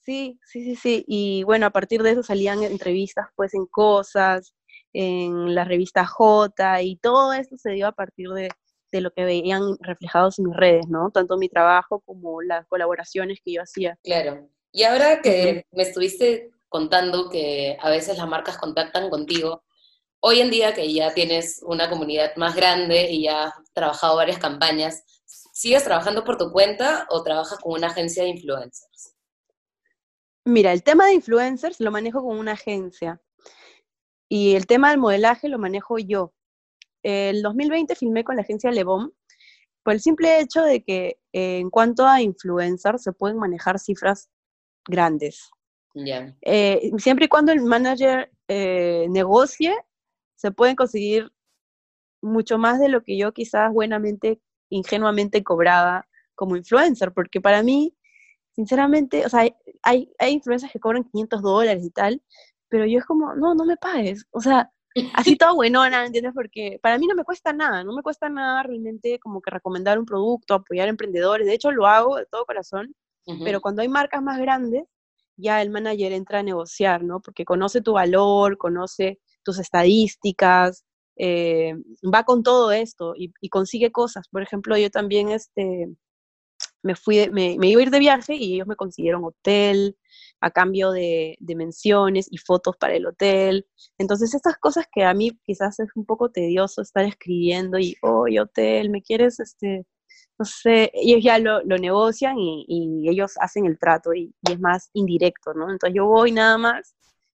Sí, 0.04 0.38
sí, 0.44 0.62
sí, 0.62 0.76
sí. 0.76 1.04
Y 1.08 1.44
bueno, 1.44 1.66
a 1.66 1.70
partir 1.70 2.02
de 2.02 2.10
eso 2.10 2.22
salían 2.22 2.62
entrevistas 2.62 3.28
pues 3.34 3.54
en 3.54 3.66
cosas, 3.66 4.54
en 4.94 5.54
la 5.54 5.64
revista 5.64 6.06
J 6.06 6.82
y 6.82 6.96
todo 6.96 7.32
eso 7.32 7.56
se 7.56 7.72
dio 7.72 7.88
a 7.88 7.92
partir 7.92 8.30
de, 8.30 8.48
lo 8.92 9.10
que 9.10 9.24
veían 9.24 9.76
reflejados 9.80 10.38
en 10.38 10.46
mis 10.46 10.56
redes, 10.56 10.86
¿no? 10.88 11.10
Tanto 11.10 11.36
mi 11.36 11.48
trabajo 11.48 12.00
como 12.06 12.40
las 12.42 12.64
colaboraciones 12.68 13.40
que 13.44 13.54
yo 13.54 13.62
hacía. 13.62 13.98
Claro. 14.04 14.48
Y 14.70 14.84
ahora 14.84 15.20
que 15.20 15.66
me 15.72 15.82
estuviste 15.82 16.52
contando 16.68 17.28
que 17.28 17.76
a 17.80 17.90
veces 17.90 18.18
las 18.18 18.28
marcas 18.28 18.56
contactan 18.56 19.10
contigo, 19.10 19.64
hoy 20.20 20.40
en 20.40 20.50
día 20.50 20.74
que 20.74 20.92
ya 20.92 21.12
tienes 21.12 21.60
una 21.66 21.90
comunidad 21.90 22.36
más 22.36 22.54
grande 22.54 23.10
y 23.10 23.24
ya 23.24 23.46
has 23.46 23.72
trabajado 23.72 24.14
varias 24.14 24.38
campañas, 24.38 25.02
¿sigues 25.24 25.82
trabajando 25.82 26.22
por 26.22 26.38
tu 26.38 26.52
cuenta 26.52 27.08
o 27.10 27.24
trabajas 27.24 27.58
con 27.58 27.72
una 27.72 27.88
agencia 27.88 28.22
de 28.22 28.28
influencers? 28.28 29.16
Mira, 30.44 30.72
el 30.72 30.82
tema 30.82 31.06
de 31.06 31.14
influencers 31.14 31.80
lo 31.80 31.90
manejo 31.90 32.22
con 32.22 32.38
una 32.38 32.52
agencia. 32.52 33.20
Y 34.28 34.54
el 34.54 34.66
tema 34.66 34.90
del 34.90 34.98
modelaje 34.98 35.48
lo 35.48 35.58
manejo 35.58 35.98
yo. 35.98 36.32
El 37.02 37.42
2020 37.42 37.94
filmé 37.94 38.24
con 38.24 38.36
la 38.36 38.42
agencia 38.42 38.70
Lebon 38.70 39.12
por 39.84 39.92
el 39.92 40.00
simple 40.00 40.40
hecho 40.40 40.62
de 40.62 40.82
que 40.82 41.18
eh, 41.32 41.58
en 41.58 41.70
cuanto 41.70 42.06
a 42.06 42.22
influencers 42.22 43.02
se 43.02 43.12
pueden 43.12 43.36
manejar 43.36 43.78
cifras 43.78 44.30
grandes. 44.88 45.50
Eh, 46.42 46.90
siempre 46.98 47.26
y 47.26 47.28
cuando 47.28 47.52
el 47.52 47.60
manager 47.60 48.32
eh, 48.48 49.06
negocie, 49.10 49.76
se 50.34 50.50
pueden 50.50 50.74
conseguir 50.74 51.30
mucho 52.20 52.58
más 52.58 52.80
de 52.80 52.88
lo 52.88 53.02
que 53.02 53.16
yo 53.16 53.32
quizás 53.32 53.72
buenamente, 53.72 54.40
ingenuamente 54.70 55.44
cobraba 55.44 56.08
como 56.34 56.56
influencer, 56.56 57.12
porque 57.12 57.40
para 57.40 57.62
mí, 57.62 57.94
sinceramente, 58.56 59.24
o 59.24 59.28
sea, 59.28 59.46
hay, 59.82 60.12
hay 60.18 60.32
influencers 60.32 60.72
que 60.72 60.80
cobran 60.80 61.04
500 61.04 61.42
dólares 61.42 61.84
y 61.84 61.90
tal, 61.90 62.22
pero 62.74 62.86
yo 62.86 62.98
es 62.98 63.04
como, 63.04 63.36
no, 63.36 63.54
no 63.54 63.64
me 63.64 63.76
pagues, 63.76 64.26
o 64.32 64.40
sea, 64.40 64.68
así 65.12 65.36
todo 65.38 65.54
buenona, 65.54 66.04
¿entiendes? 66.04 66.32
Porque 66.34 66.80
para 66.82 66.98
mí 66.98 67.06
no 67.06 67.14
me 67.14 67.22
cuesta 67.22 67.52
nada, 67.52 67.84
no 67.84 67.94
me 67.94 68.02
cuesta 68.02 68.28
nada 68.28 68.64
realmente 68.64 69.20
como 69.20 69.40
que 69.40 69.52
recomendar 69.52 69.96
un 69.96 70.04
producto, 70.04 70.54
apoyar 70.54 70.88
emprendedores, 70.88 71.46
de 71.46 71.54
hecho 71.54 71.70
lo 71.70 71.86
hago 71.86 72.16
de 72.16 72.26
todo 72.26 72.44
corazón, 72.44 72.92
pero 73.44 73.60
cuando 73.60 73.82
hay 73.82 73.88
marcas 73.88 74.20
más 74.24 74.40
grandes, 74.40 74.82
ya 75.36 75.62
el 75.62 75.70
manager 75.70 76.10
entra 76.10 76.40
a 76.40 76.42
negociar, 76.42 77.04
¿no? 77.04 77.20
Porque 77.20 77.44
conoce 77.44 77.80
tu 77.80 77.92
valor, 77.92 78.58
conoce 78.58 79.20
tus 79.44 79.60
estadísticas, 79.60 80.84
eh, 81.16 81.74
va 82.12 82.24
con 82.24 82.42
todo 82.42 82.72
esto 82.72 83.14
y, 83.16 83.32
y, 83.40 83.50
consigue 83.50 83.92
cosas. 83.92 84.26
Por 84.26 84.42
ejemplo, 84.42 84.76
yo 84.76 84.90
también 84.90 85.28
este, 85.30 85.94
me, 86.84 86.94
fui, 86.94 87.28
me, 87.30 87.56
me, 87.58 87.68
iba 87.68 87.80
a 87.80 87.82
ir 87.82 87.90
de 87.90 87.98
viaje 87.98 88.34
y 88.36 88.54
ellos 88.54 88.66
me 88.66 88.76
consiguieron 88.76 89.24
hotel 89.24 89.96
a 90.40 90.50
cambio 90.50 90.92
de, 90.92 91.36
de, 91.40 91.56
menciones 91.56 92.28
y 92.30 92.36
fotos 92.38 92.76
para 92.76 92.94
el 92.94 93.06
hotel. 93.06 93.66
Entonces, 93.98 94.34
estas 94.34 94.58
cosas 94.58 94.86
que 94.92 95.02
a 95.02 95.14
mí 95.14 95.32
quizás 95.44 95.80
es 95.80 95.88
un 95.96 96.04
poco 96.04 96.30
tedioso 96.30 96.82
estar 96.82 97.04
escribiendo 97.04 97.78
y, 97.78 97.96
oh, 98.02 98.26
hotel, 98.40 98.90
¿me 98.90 99.02
quieres, 99.02 99.40
este, 99.40 99.86
no 100.38 100.44
sé, 100.44 100.90
ellos 100.94 101.24
ya 101.24 101.38
lo, 101.38 101.62
lo 101.64 101.78
negocian 101.78 102.38
y, 102.38 102.66
y, 102.68 103.08
ellos 103.08 103.32
hacen 103.40 103.64
el 103.64 103.78
trato 103.78 104.12
y, 104.12 104.34
y, 104.46 104.52
es 104.52 104.60
más 104.60 104.90
indirecto, 104.92 105.54
¿no? 105.54 105.70
Entonces 105.70 105.96
yo 105.96 106.06
voy 106.06 106.32
nada 106.32 106.58
más, 106.58 106.94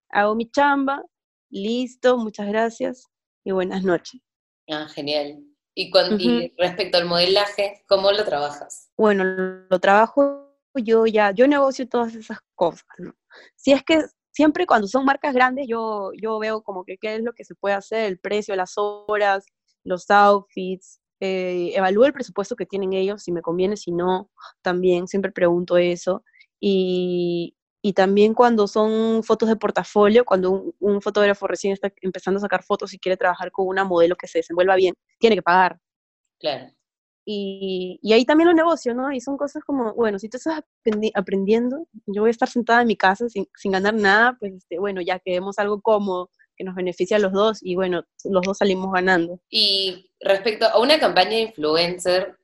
hago 0.09 0.35
mi 0.35 0.49
chamba, 0.51 1.03
listo, 1.49 2.17
muchas 2.17 2.47
gracias 2.47 3.07
y 3.43 3.51
buenas 3.51 3.83
noches. 3.83 4.21
Ah, 4.69 4.87
genial. 4.93 5.48
Y, 5.81 5.91
con, 5.91 6.19
respecto 6.57 6.98
al 6.98 7.05
modelaje, 7.05 7.86
¿cómo 7.88 8.12
lo 8.12 8.25
trabajas? 8.25 8.89
Bueno, 8.98 9.24
lo 9.24 9.79
trabajo 9.79 10.50
yo 10.75 11.05
ya, 11.05 11.31
yo 11.31 11.48
negocio 11.48 11.88
todas 11.88 12.15
esas 12.15 12.39
cosas, 12.53 12.88
¿no? 12.98 13.13
Si 13.55 13.71
es 13.71 13.81
que 13.83 14.03
siempre 14.29 14.65
cuando 14.65 14.88
son 14.88 15.05
marcas 15.05 15.33
grandes, 15.33 15.67
yo, 15.69 16.12
yo 16.21 16.38
veo 16.38 16.62
como 16.63 16.83
que 16.83 16.98
qué 16.98 17.15
es 17.15 17.24
lo 17.24 17.31
que 17.31 17.45
se 17.45 17.55
puede 17.55 17.75
hacer, 17.75 18.05
el 18.07 18.19
precio, 18.19 18.57
las 18.57 18.74
horas, 18.75 19.45
los 19.86 20.09
outfits, 20.09 21.00
eh, 21.21 21.71
evalúo 21.74 22.05
el 22.05 22.13
presupuesto 22.13 22.57
que 22.57 22.65
tienen 22.65 22.91
ellos, 22.91 23.24
si 23.24 23.31
me 23.31 23.41
conviene, 23.41 23.77
si 23.77 23.93
no, 23.93 24.29
también 24.62 25.07
siempre 25.07 25.31
pregunto 25.31 25.77
eso. 25.77 26.24
Y, 26.59 27.55
y 27.81 27.93
también 27.93 28.33
cuando 28.33 28.67
son 28.67 29.24
fotos 29.24 29.48
de 29.50 29.55
portafolio, 29.55 30.25
cuando 30.25 30.74
un, 30.79 31.01
fotógrafo 31.01 31.48
recién 31.48 31.74
está 31.74 31.91
empezando 32.01 32.38
a 32.38 32.41
sacar 32.41 32.63
fotos 32.63 32.93
y 32.93 33.00
quiere 33.00 33.15
trabajar 33.15 33.51
con 33.51 33.67
una 33.67 33.86
modelo 33.86 34.15
que 34.15 34.27
se 34.27 34.39
desenvuelva 34.39 34.75
bien, 34.75 34.95
tiene 35.17 35.36
que 35.36 35.41
pagar. 35.41 35.79
Claro. 36.39 36.74
Y, 37.25 38.00
y 38.01 38.13
ahí 38.13 38.25
también 38.25 38.50
lo 38.50 38.53
negocio, 38.53 38.93
¿no? 38.93 39.12
Y 39.12 39.21
son 39.21 39.38
cosas 39.38 39.63
como, 39.63 39.93
bueno, 39.93 40.19
si 40.19 40.29
tú 40.29 40.38
estás 40.38 40.63
aprendiendo, 41.13 41.88
yo 42.07 42.24
voy 42.24 42.29
a 42.29 42.31
estar 42.31 42.50
sentada 42.50 42.81
en 42.81 42.88
mi 42.88 42.98
casa 42.98 43.29
sin, 43.29 43.48
sin 43.55 43.71
ganar 43.71 43.93
nada, 43.93 44.36
pues 44.39 44.53
este, 44.53 44.79
bueno, 44.79 45.00
ya 45.01 45.19
queremos 45.19 45.59
algo 45.59 45.79
cómodo, 45.79 46.29
que 46.59 46.65
nos 46.65 46.75
beneficia 46.75 47.15
a 47.15 47.19
los 47.19 47.31
dos 47.31 47.59
y 47.62 47.75
bueno, 47.75 48.03
los 48.25 48.41
dos 48.41 48.57
salimos 48.57 48.91
ganando. 48.91 49.39
Y 49.50 50.12
respecto 50.19 50.65
a 50.65 50.79
una 50.79 51.00
campaña 51.00 51.31
de 51.31 51.41
influencer, 51.43 52.38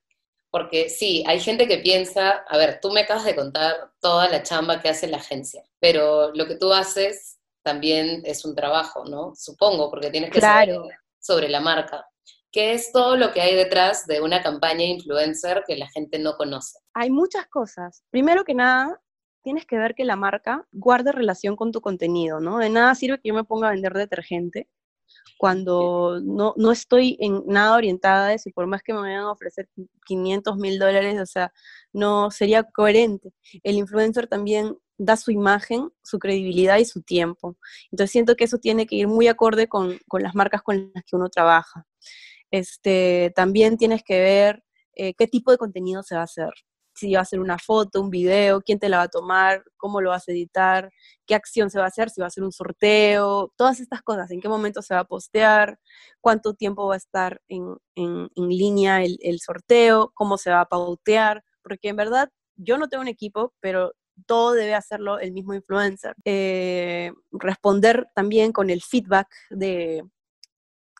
porque 0.55 0.87
sí, 0.87 1.21
hay 1.27 1.41
gente 1.41 1.67
que 1.67 1.79
piensa, 1.79 2.45
a 2.47 2.57
ver, 2.57 2.79
tú 2.81 2.89
me 2.89 3.01
acabas 3.01 3.25
de 3.25 3.35
contar 3.35 3.91
toda 3.99 4.29
la 4.29 4.41
chamba 4.41 4.81
que 4.81 4.87
hace 4.87 5.05
la 5.05 5.17
agencia, 5.17 5.61
pero 5.81 6.31
lo 6.33 6.47
que 6.47 6.55
tú 6.55 6.71
haces 6.71 7.41
también 7.61 8.21
es 8.23 8.45
un 8.45 8.55
trabajo, 8.55 9.03
¿no? 9.03 9.35
Supongo, 9.35 9.89
porque 9.89 10.11
tienes 10.11 10.31
que 10.31 10.39
saber 10.39 10.79
sobre 11.19 11.49
la 11.49 11.59
marca. 11.59 12.07
¿Qué 12.53 12.71
es 12.71 12.93
todo 12.93 13.17
lo 13.17 13.33
que 13.33 13.41
hay 13.41 13.53
detrás 13.53 14.07
de 14.07 14.21
una 14.21 14.41
campaña 14.41 14.85
influencer 14.85 15.65
que 15.67 15.75
la 15.75 15.89
gente 15.89 16.19
no 16.19 16.37
conoce? 16.37 16.79
Hay 16.93 17.09
muchas 17.09 17.47
cosas. 17.47 18.05
Primero 18.09 18.45
que 18.45 18.53
nada, 18.53 19.01
tienes 19.43 19.65
que 19.65 19.77
ver 19.77 19.93
que 19.93 20.05
la 20.05 20.15
marca 20.15 20.65
guarde 20.71 21.11
relación 21.11 21.57
con 21.57 21.73
tu 21.73 21.81
contenido, 21.81 22.39
¿no? 22.39 22.59
De 22.59 22.69
nada 22.69 22.95
sirve 22.95 23.19
que 23.19 23.27
yo 23.27 23.33
me 23.33 23.43
ponga 23.43 23.67
a 23.67 23.71
vender 23.71 23.91
detergente 23.91 24.69
cuando 25.37 26.19
no, 26.23 26.53
no 26.57 26.71
estoy 26.71 27.17
en 27.19 27.43
nada 27.45 27.75
orientada 27.75 28.27
a 28.27 28.33
eso 28.33 28.49
y 28.49 28.53
por 28.53 28.67
más 28.67 28.81
que 28.83 28.93
me 28.93 29.01
vayan 29.01 29.21
a 29.21 29.31
ofrecer 29.31 29.69
500 30.05 30.57
mil 30.57 30.79
dólares, 30.79 31.19
o 31.19 31.25
sea, 31.25 31.51
no 31.91 32.31
sería 32.31 32.63
coherente. 32.63 33.33
El 33.63 33.75
influencer 33.75 34.27
también 34.27 34.77
da 34.97 35.17
su 35.17 35.31
imagen, 35.31 35.91
su 36.03 36.19
credibilidad 36.19 36.77
y 36.77 36.85
su 36.85 37.01
tiempo. 37.01 37.57
Entonces 37.91 38.11
siento 38.11 38.35
que 38.35 38.45
eso 38.45 38.59
tiene 38.59 38.85
que 38.87 38.95
ir 38.95 39.07
muy 39.07 39.27
acorde 39.27 39.67
con, 39.67 39.99
con 40.07 40.23
las 40.23 40.35
marcas 40.35 40.61
con 40.61 40.91
las 40.93 41.03
que 41.03 41.15
uno 41.15 41.29
trabaja. 41.29 41.85
Este, 42.51 43.33
también 43.35 43.77
tienes 43.77 44.03
que 44.03 44.19
ver 44.19 44.63
eh, 44.95 45.13
qué 45.15 45.27
tipo 45.27 45.51
de 45.51 45.57
contenido 45.57 46.03
se 46.03 46.15
va 46.15 46.21
a 46.21 46.25
hacer 46.25 46.49
si 46.95 47.13
va 47.13 47.21
a 47.21 47.25
ser 47.25 47.39
una 47.39 47.57
foto, 47.57 48.01
un 48.01 48.09
video, 48.09 48.61
quién 48.61 48.79
te 48.79 48.89
la 48.89 48.97
va 48.97 49.03
a 49.03 49.07
tomar, 49.09 49.63
cómo 49.77 50.01
lo 50.01 50.11
vas 50.11 50.27
a 50.27 50.31
editar, 50.31 50.89
qué 51.25 51.35
acción 51.35 51.69
se 51.69 51.77
va 51.77 51.85
a 51.85 51.89
hacer, 51.89 52.09
si 52.09 52.21
va 52.21 52.27
a 52.27 52.31
ser 52.31 52.43
un 52.43 52.51
sorteo, 52.51 53.51
todas 53.57 53.79
estas 53.79 54.01
cosas, 54.01 54.31
en 54.31 54.39
qué 54.39 54.47
momento 54.47 54.81
se 54.81 54.93
va 54.93 55.01
a 55.01 55.05
postear, 55.05 55.77
cuánto 56.21 56.53
tiempo 56.53 56.87
va 56.87 56.95
a 56.95 56.97
estar 56.97 57.41
en, 57.47 57.77
línea 58.35 59.03
el, 59.03 59.39
sorteo, 59.39 60.11
cómo 60.13 60.37
se 60.37 60.51
va 60.51 60.61
a 60.61 60.65
pautear, 60.65 61.43
porque 61.61 61.89
en 61.89 61.97
verdad 61.97 62.29
yo 62.55 62.77
no 62.77 62.87
tengo 62.87 63.01
un 63.01 63.09
equipo, 63.09 63.53
pero 63.59 63.93
todo 64.25 64.53
debe 64.53 64.75
hacerlo 64.75 65.19
el 65.19 65.33
mismo 65.33 65.53
influencer. 65.53 66.15
Eh, 66.23 67.11
responder 67.31 68.07
también 68.15 68.53
con 68.53 68.69
el 68.69 68.81
feedback 68.81 69.27
de, 69.49 70.03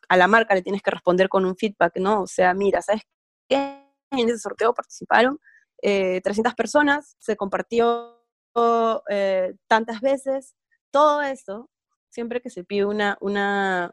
a 0.08 0.16
la 0.16 0.28
marca 0.28 0.54
le 0.54 0.62
tienes 0.62 0.82
que 0.82 0.90
responder 0.90 1.28
con 1.30 1.46
un 1.46 1.56
feedback, 1.56 1.96
¿no? 1.98 2.22
O 2.22 2.26
sea, 2.26 2.52
mira, 2.54 2.82
¿sabes 2.82 3.02
qué? 3.48 3.82
En 4.10 4.28
ese 4.28 4.38
sorteo 4.38 4.72
participaron 4.72 5.38
300 5.80 6.52
eh, 6.52 6.56
personas, 6.56 7.16
se 7.18 7.36
compartió 7.36 8.22
eh, 9.10 9.54
tantas 9.66 10.00
veces, 10.00 10.54
todo 10.90 11.22
eso, 11.22 11.70
siempre 12.08 12.40
que 12.40 12.50
se 12.50 12.64
pide 12.64 12.86
una, 12.86 13.18
una, 13.20 13.92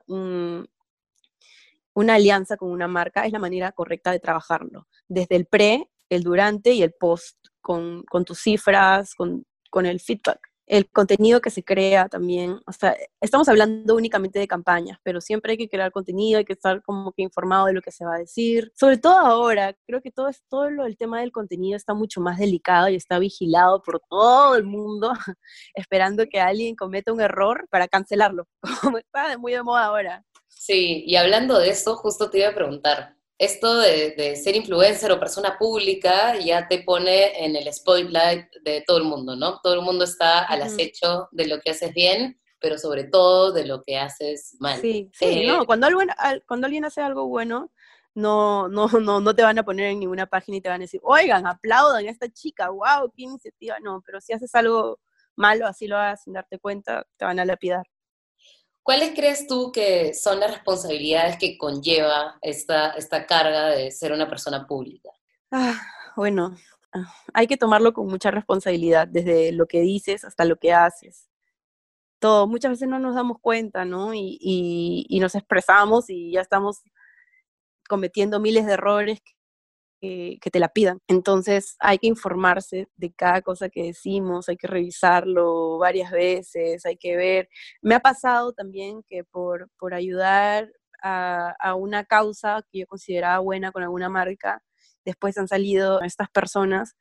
una 1.93 2.13
alianza 2.13 2.57
con 2.57 2.71
una 2.71 2.87
marca, 2.87 3.25
es 3.25 3.31
la 3.31 3.39
manera 3.39 3.71
correcta 3.71 4.11
de 4.11 4.19
trabajarlo, 4.19 4.87
desde 5.07 5.35
el 5.35 5.45
pre, 5.45 5.89
el 6.09 6.23
durante 6.23 6.71
y 6.71 6.83
el 6.83 6.93
post, 6.93 7.37
con, 7.61 8.05
tus 8.25 8.39
cifras, 8.39 9.15
con, 9.15 9.85
el 9.85 9.99
feedback. 9.99 10.52
El 10.65 10.89
contenido 10.89 11.41
que 11.41 11.49
se 11.49 11.63
crea 11.63 12.07
también. 12.07 12.59
O 12.65 12.71
sea, 12.71 12.95
estamos 13.21 13.47
hablando 13.49 13.95
únicamente 13.95 14.39
de 14.39 14.47
campañas, 14.47 14.97
pero 15.03 15.21
siempre 15.21 15.51
hay 15.51 15.57
que 15.57 15.69
crear 15.69 15.91
contenido, 15.91 16.37
hay 16.37 16.45
que 16.45 16.53
estar 16.53 16.81
como 16.81 17.11
que 17.11 17.21
informado 17.21 17.67
de 17.67 17.73
lo 17.73 17.81
que 17.81 17.91
se 17.91 18.05
va 18.05 18.15
a 18.15 18.19
decir. 18.19 18.71
Sobre 18.75 18.97
todo 18.97 19.17
ahora, 19.17 19.75
creo 19.85 20.01
que 20.01 20.11
todo, 20.11 20.27
es, 20.29 20.43
todo 20.49 20.69
lo, 20.69 20.85
el 20.85 20.97
tema 20.97 21.21
del 21.21 21.31
contenido 21.31 21.75
está 21.75 21.93
mucho 21.93 22.21
más 22.21 22.39
delicado 22.39 22.89
y 22.89 22.95
está 22.95 23.19
vigilado 23.19 23.81
por 23.81 24.01
todo 24.09 24.55
el 24.55 24.63
mundo, 24.63 25.11
esperando 25.75 26.25
que 26.27 26.39
alguien 26.39 26.75
cometa 26.75 27.13
un 27.13 27.21
error 27.21 27.67
para 27.69 27.87
cancelarlo, 27.87 28.47
como 28.81 28.97
está 28.97 29.37
muy 29.37 29.53
de 29.53 29.63
moda 29.63 29.85
ahora. 29.85 30.23
Sí, 30.47 31.03
y 31.05 31.15
hablando 31.17 31.59
de 31.59 31.69
eso, 31.69 31.95
justo 31.97 32.29
te 32.29 32.39
iba 32.39 32.49
a 32.49 32.55
preguntar, 32.55 33.17
esto 33.43 33.77
de, 33.77 34.35
ser 34.35 34.55
influencer 34.55 35.11
o 35.11 35.19
persona 35.19 35.57
pública 35.57 36.37
ya 36.39 36.67
te 36.67 36.83
pone 36.83 37.45
en 37.45 37.55
el 37.55 37.71
spotlight 37.71 38.47
de 38.63 38.83
todo 38.85 38.97
el 38.97 39.03
mundo, 39.03 39.35
¿no? 39.35 39.59
Todo 39.61 39.75
el 39.75 39.81
mundo 39.81 40.03
está 40.05 40.45
al 40.45 40.61
acecho 40.61 41.27
de 41.31 41.47
lo 41.47 41.59
que 41.59 41.71
haces 41.71 41.93
bien, 41.93 42.39
pero 42.59 42.77
sobre 42.77 43.03
todo 43.05 43.51
de 43.51 43.65
lo 43.65 43.81
que 43.81 43.97
haces 43.97 44.55
mal. 44.59 44.79
Sí, 44.79 45.09
sí, 45.13 45.25
eh, 45.25 45.47
no, 45.47 45.65
cuando 45.65 45.87
alguien, 45.87 46.09
cuando 46.47 46.65
alguien 46.65 46.85
hace 46.85 47.01
algo 47.01 47.27
bueno, 47.27 47.71
no, 48.15 48.67
no, 48.69 48.87
no, 48.87 49.19
no 49.19 49.35
te 49.35 49.43
van 49.43 49.59
a 49.59 49.63
poner 49.63 49.87
en 49.87 49.99
ninguna 49.99 50.25
página 50.25 50.57
y 50.57 50.61
te 50.61 50.69
van 50.69 50.81
a 50.81 50.85
decir, 50.85 51.01
oigan, 51.03 51.45
aplaudan 51.47 52.05
a 52.05 52.09
esta 52.09 52.29
chica, 52.29 52.69
wow, 52.69 53.11
qué 53.15 53.23
iniciativa. 53.23 53.77
No, 53.81 54.01
pero 54.05 54.21
si 54.21 54.33
haces 54.33 54.53
algo 54.55 54.99
malo, 55.35 55.67
así 55.67 55.87
lo 55.87 55.97
hagas 55.97 56.23
sin 56.23 56.33
darte 56.33 56.59
cuenta, 56.59 57.05
te 57.17 57.25
van 57.25 57.39
a 57.39 57.45
lapidar. 57.45 57.85
¿Cuáles 58.83 59.15
crees 59.15 59.47
tú 59.47 59.71
que 59.71 60.13
son 60.13 60.41
las 60.41 60.51
responsabilidades 60.51 61.37
que 61.37 61.57
conlleva 61.57 62.37
esta, 62.41 62.91
esta 62.91 63.25
carga 63.25 63.69
de 63.69 63.89
ser 63.91 64.11
una 64.11 64.27
persona 64.27 64.67
pública? 64.67 65.09
Ah, 65.51 65.81
bueno, 66.17 66.55
ah, 66.91 67.13
hay 67.33 67.47
que 67.47 67.55
tomarlo 67.55 67.93
con 67.93 68.07
mucha 68.07 68.29
responsabilidad, 68.29 69.07
desde 69.07 69.53
lo 69.53 69.67
que 69.67 69.79
dices 69.79 70.25
hasta 70.25 70.43
lo 70.43 70.57
que 70.57 70.73
haces. 70.73 71.29
Todo, 72.19 72.45
muchas 72.45 72.71
veces 72.71 72.89
no 72.89 72.99
nos 72.99 73.15
damos 73.15 73.39
cuenta, 73.39 73.85
¿no? 73.85 74.13
Y, 74.13 74.37
y 75.09 75.19
nos 75.21 75.35
expresamos 75.35 76.09
y 76.09 76.31
ya 76.31 76.41
estamos 76.41 76.83
cometiendo 77.87 78.39
miles 78.39 78.65
de 78.65 78.73
errores 78.73 79.21
que, 80.41 80.51
te 80.51 80.59
la 80.59 80.69
pidan. 80.69 80.99
Entonces 81.07 81.75
hay 81.79 81.97
que 81.97 82.07
informarse 82.07 82.87
de 82.97 83.13
cada 83.13 83.41
cosa 83.41 83.69
que 83.69 83.83
decimos, 83.83 84.49
hay 84.49 84.57
que 84.57 84.67
revisarlo 84.67 85.77
varias 85.77 86.11
veces, 86.11 86.85
hay 86.85 86.97
que 86.97 87.15
ver. 87.15 87.49
Me 87.81 87.95
ha 87.95 87.99
pasado 88.01 88.53
también 88.53 89.03
que 89.07 89.23
por, 89.23 89.69
por 89.77 89.93
ayudar 89.93 90.69
a, 91.01 91.55
a 91.59 91.75
una 91.75 92.03
causa 92.03 92.61
que 92.69 92.79
yo 92.79 92.87
consideraba 92.87 93.39
buena 93.39 93.71
con 93.71 93.83
alguna 93.83 94.09
marca, 94.09 94.61
después 95.05 95.37
han 95.37 95.47
salido 95.47 96.01
estas 96.01 96.29
personas 96.29 96.95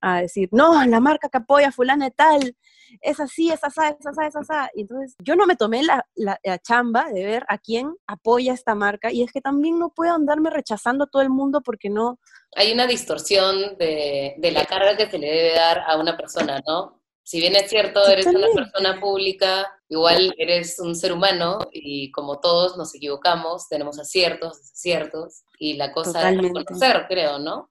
a 0.00 0.20
decir, 0.20 0.48
no, 0.52 0.84
la 0.84 1.00
marca 1.00 1.28
que 1.28 1.38
apoya 1.38 1.72
fulana 1.72 2.08
y 2.08 2.10
tal, 2.10 2.56
es 3.00 3.20
así, 3.20 3.50
es 3.50 3.62
así, 3.62 3.80
es 3.80 4.06
así, 4.06 4.26
es 4.26 4.36
así. 4.36 4.70
Y 4.74 4.82
entonces 4.82 5.14
yo 5.18 5.36
no 5.36 5.46
me 5.46 5.56
tomé 5.56 5.82
la, 5.82 6.06
la, 6.14 6.38
chamba 6.58 7.10
de 7.12 7.24
ver 7.24 7.44
a 7.48 7.58
quién 7.58 7.94
apoya 8.06 8.52
esta 8.52 8.74
marca 8.74 9.12
y 9.12 9.22
es 9.22 9.32
que 9.32 9.40
también 9.40 9.78
no 9.78 9.90
puedo 9.90 10.12
andarme 10.12 10.50
rechazando 10.50 11.04
a 11.04 11.06
todo 11.08 11.22
el 11.22 11.30
mundo 11.30 11.60
porque 11.62 11.90
no... 11.90 12.18
Hay 12.56 12.72
una 12.72 12.86
distorsión 12.86 13.76
de, 13.78 14.34
de 14.38 14.50
la 14.52 14.64
carga 14.64 14.96
que 14.96 15.10
se 15.10 15.18
le 15.18 15.26
debe 15.26 15.54
dar 15.54 15.80
a 15.86 15.98
una 15.98 16.16
persona, 16.16 16.62
¿no? 16.66 17.00
Si 17.26 17.40
bien 17.40 17.56
es 17.56 17.70
cierto, 17.70 18.06
eres 18.06 18.26
una 18.26 18.48
persona 18.54 19.00
pública, 19.00 19.66
igual 19.88 20.34
eres 20.36 20.78
un 20.78 20.94
ser 20.94 21.10
humano 21.10 21.58
y 21.72 22.10
como 22.12 22.38
todos 22.38 22.76
nos 22.76 22.94
equivocamos, 22.94 23.66
tenemos 23.66 23.98
aciertos, 23.98 24.58
desaciertos, 24.58 25.44
y 25.58 25.74
la 25.74 25.90
cosa 25.90 26.30
es 26.30 26.36
reconocer, 26.36 27.06
creo, 27.08 27.38
¿no? 27.38 27.70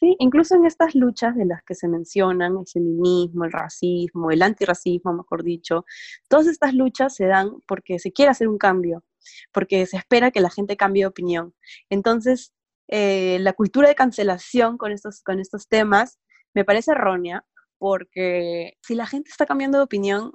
Sí, 0.00 0.16
incluso 0.18 0.56
en 0.56 0.66
estas 0.66 0.94
luchas 0.96 1.36
de 1.36 1.44
las 1.44 1.62
que 1.62 1.74
se 1.74 1.86
mencionan, 1.88 2.56
el 2.58 2.66
feminismo, 2.66 3.44
el 3.44 3.52
racismo, 3.52 4.30
el 4.32 4.42
antirracismo, 4.42 5.12
mejor 5.12 5.44
dicho, 5.44 5.84
todas 6.28 6.48
estas 6.48 6.74
luchas 6.74 7.14
se 7.14 7.26
dan 7.26 7.50
porque 7.68 7.98
se 8.00 8.12
quiere 8.12 8.30
hacer 8.30 8.48
un 8.48 8.58
cambio, 8.58 9.04
porque 9.52 9.86
se 9.86 9.96
espera 9.96 10.32
que 10.32 10.40
la 10.40 10.50
gente 10.50 10.76
cambie 10.76 11.04
de 11.04 11.06
opinión. 11.06 11.54
Entonces, 11.90 12.52
eh, 12.88 13.38
la 13.40 13.52
cultura 13.52 13.88
de 13.88 13.94
cancelación 13.94 14.78
con 14.78 14.90
estos, 14.92 15.22
con 15.22 15.38
estos 15.38 15.68
temas 15.68 16.18
me 16.54 16.64
parece 16.64 16.90
errónea, 16.92 17.44
porque 17.78 18.74
si 18.82 18.94
la 18.96 19.06
gente 19.06 19.30
está 19.30 19.46
cambiando 19.46 19.78
de 19.78 19.84
opinión, 19.84 20.32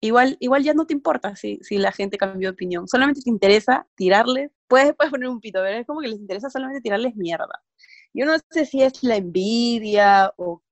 igual, 0.00 0.36
igual 0.40 0.62
ya 0.62 0.74
no 0.74 0.86
te 0.86 0.94
importa 0.94 1.34
si, 1.36 1.58
si 1.62 1.78
la 1.78 1.92
gente 1.92 2.16
cambió 2.16 2.48
de 2.48 2.52
opinión, 2.54 2.86
solamente 2.88 3.22
te 3.22 3.30
interesa 3.30 3.88
tirarles, 3.96 4.50
puedes, 4.68 4.94
puedes 4.94 5.10
poner 5.10 5.28
un 5.28 5.40
pito, 5.40 5.60
pero 5.62 5.78
es 5.78 5.86
como 5.86 6.00
que 6.00 6.08
les 6.08 6.18
interesa 6.20 6.48
solamente 6.48 6.80
tirarles 6.80 7.16
mierda. 7.16 7.60
Yo 8.12 8.26
no 8.26 8.36
sé 8.50 8.66
si 8.66 8.82
es 8.82 9.02
la 9.02 9.16
envidia 9.16 10.32
o, 10.36 10.62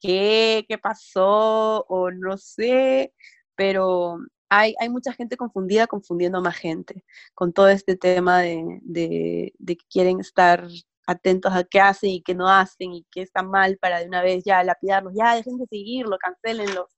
qué, 0.00 0.64
qué 0.68 0.78
pasó 0.78 1.84
o 1.88 2.10
no 2.10 2.36
sé, 2.36 3.14
pero 3.54 4.18
hay, 4.48 4.74
hay, 4.80 4.88
mucha 4.88 5.12
gente 5.12 5.36
confundida 5.36 5.86
confundiendo 5.86 6.38
a 6.38 6.40
más 6.42 6.56
gente 6.56 7.04
con 7.34 7.52
todo 7.52 7.68
este 7.68 7.96
tema 7.96 8.40
de, 8.40 8.80
de, 8.82 9.52
que 9.66 9.84
quieren 9.90 10.20
estar 10.20 10.66
atentos 11.06 11.52
a 11.54 11.64
qué 11.64 11.80
hacen 11.80 12.10
y 12.10 12.22
qué 12.22 12.34
no 12.34 12.48
hacen 12.48 12.92
y 12.92 13.06
qué 13.10 13.22
está 13.22 13.42
mal 13.42 13.78
para 13.78 14.00
de 14.00 14.06
una 14.06 14.22
vez 14.22 14.44
ya 14.44 14.62
lapidarlos, 14.64 15.14
ya 15.16 15.36
dejen 15.36 15.58
de 15.58 15.66
seguirlo, 15.66 16.18
cancelenlos. 16.18 16.88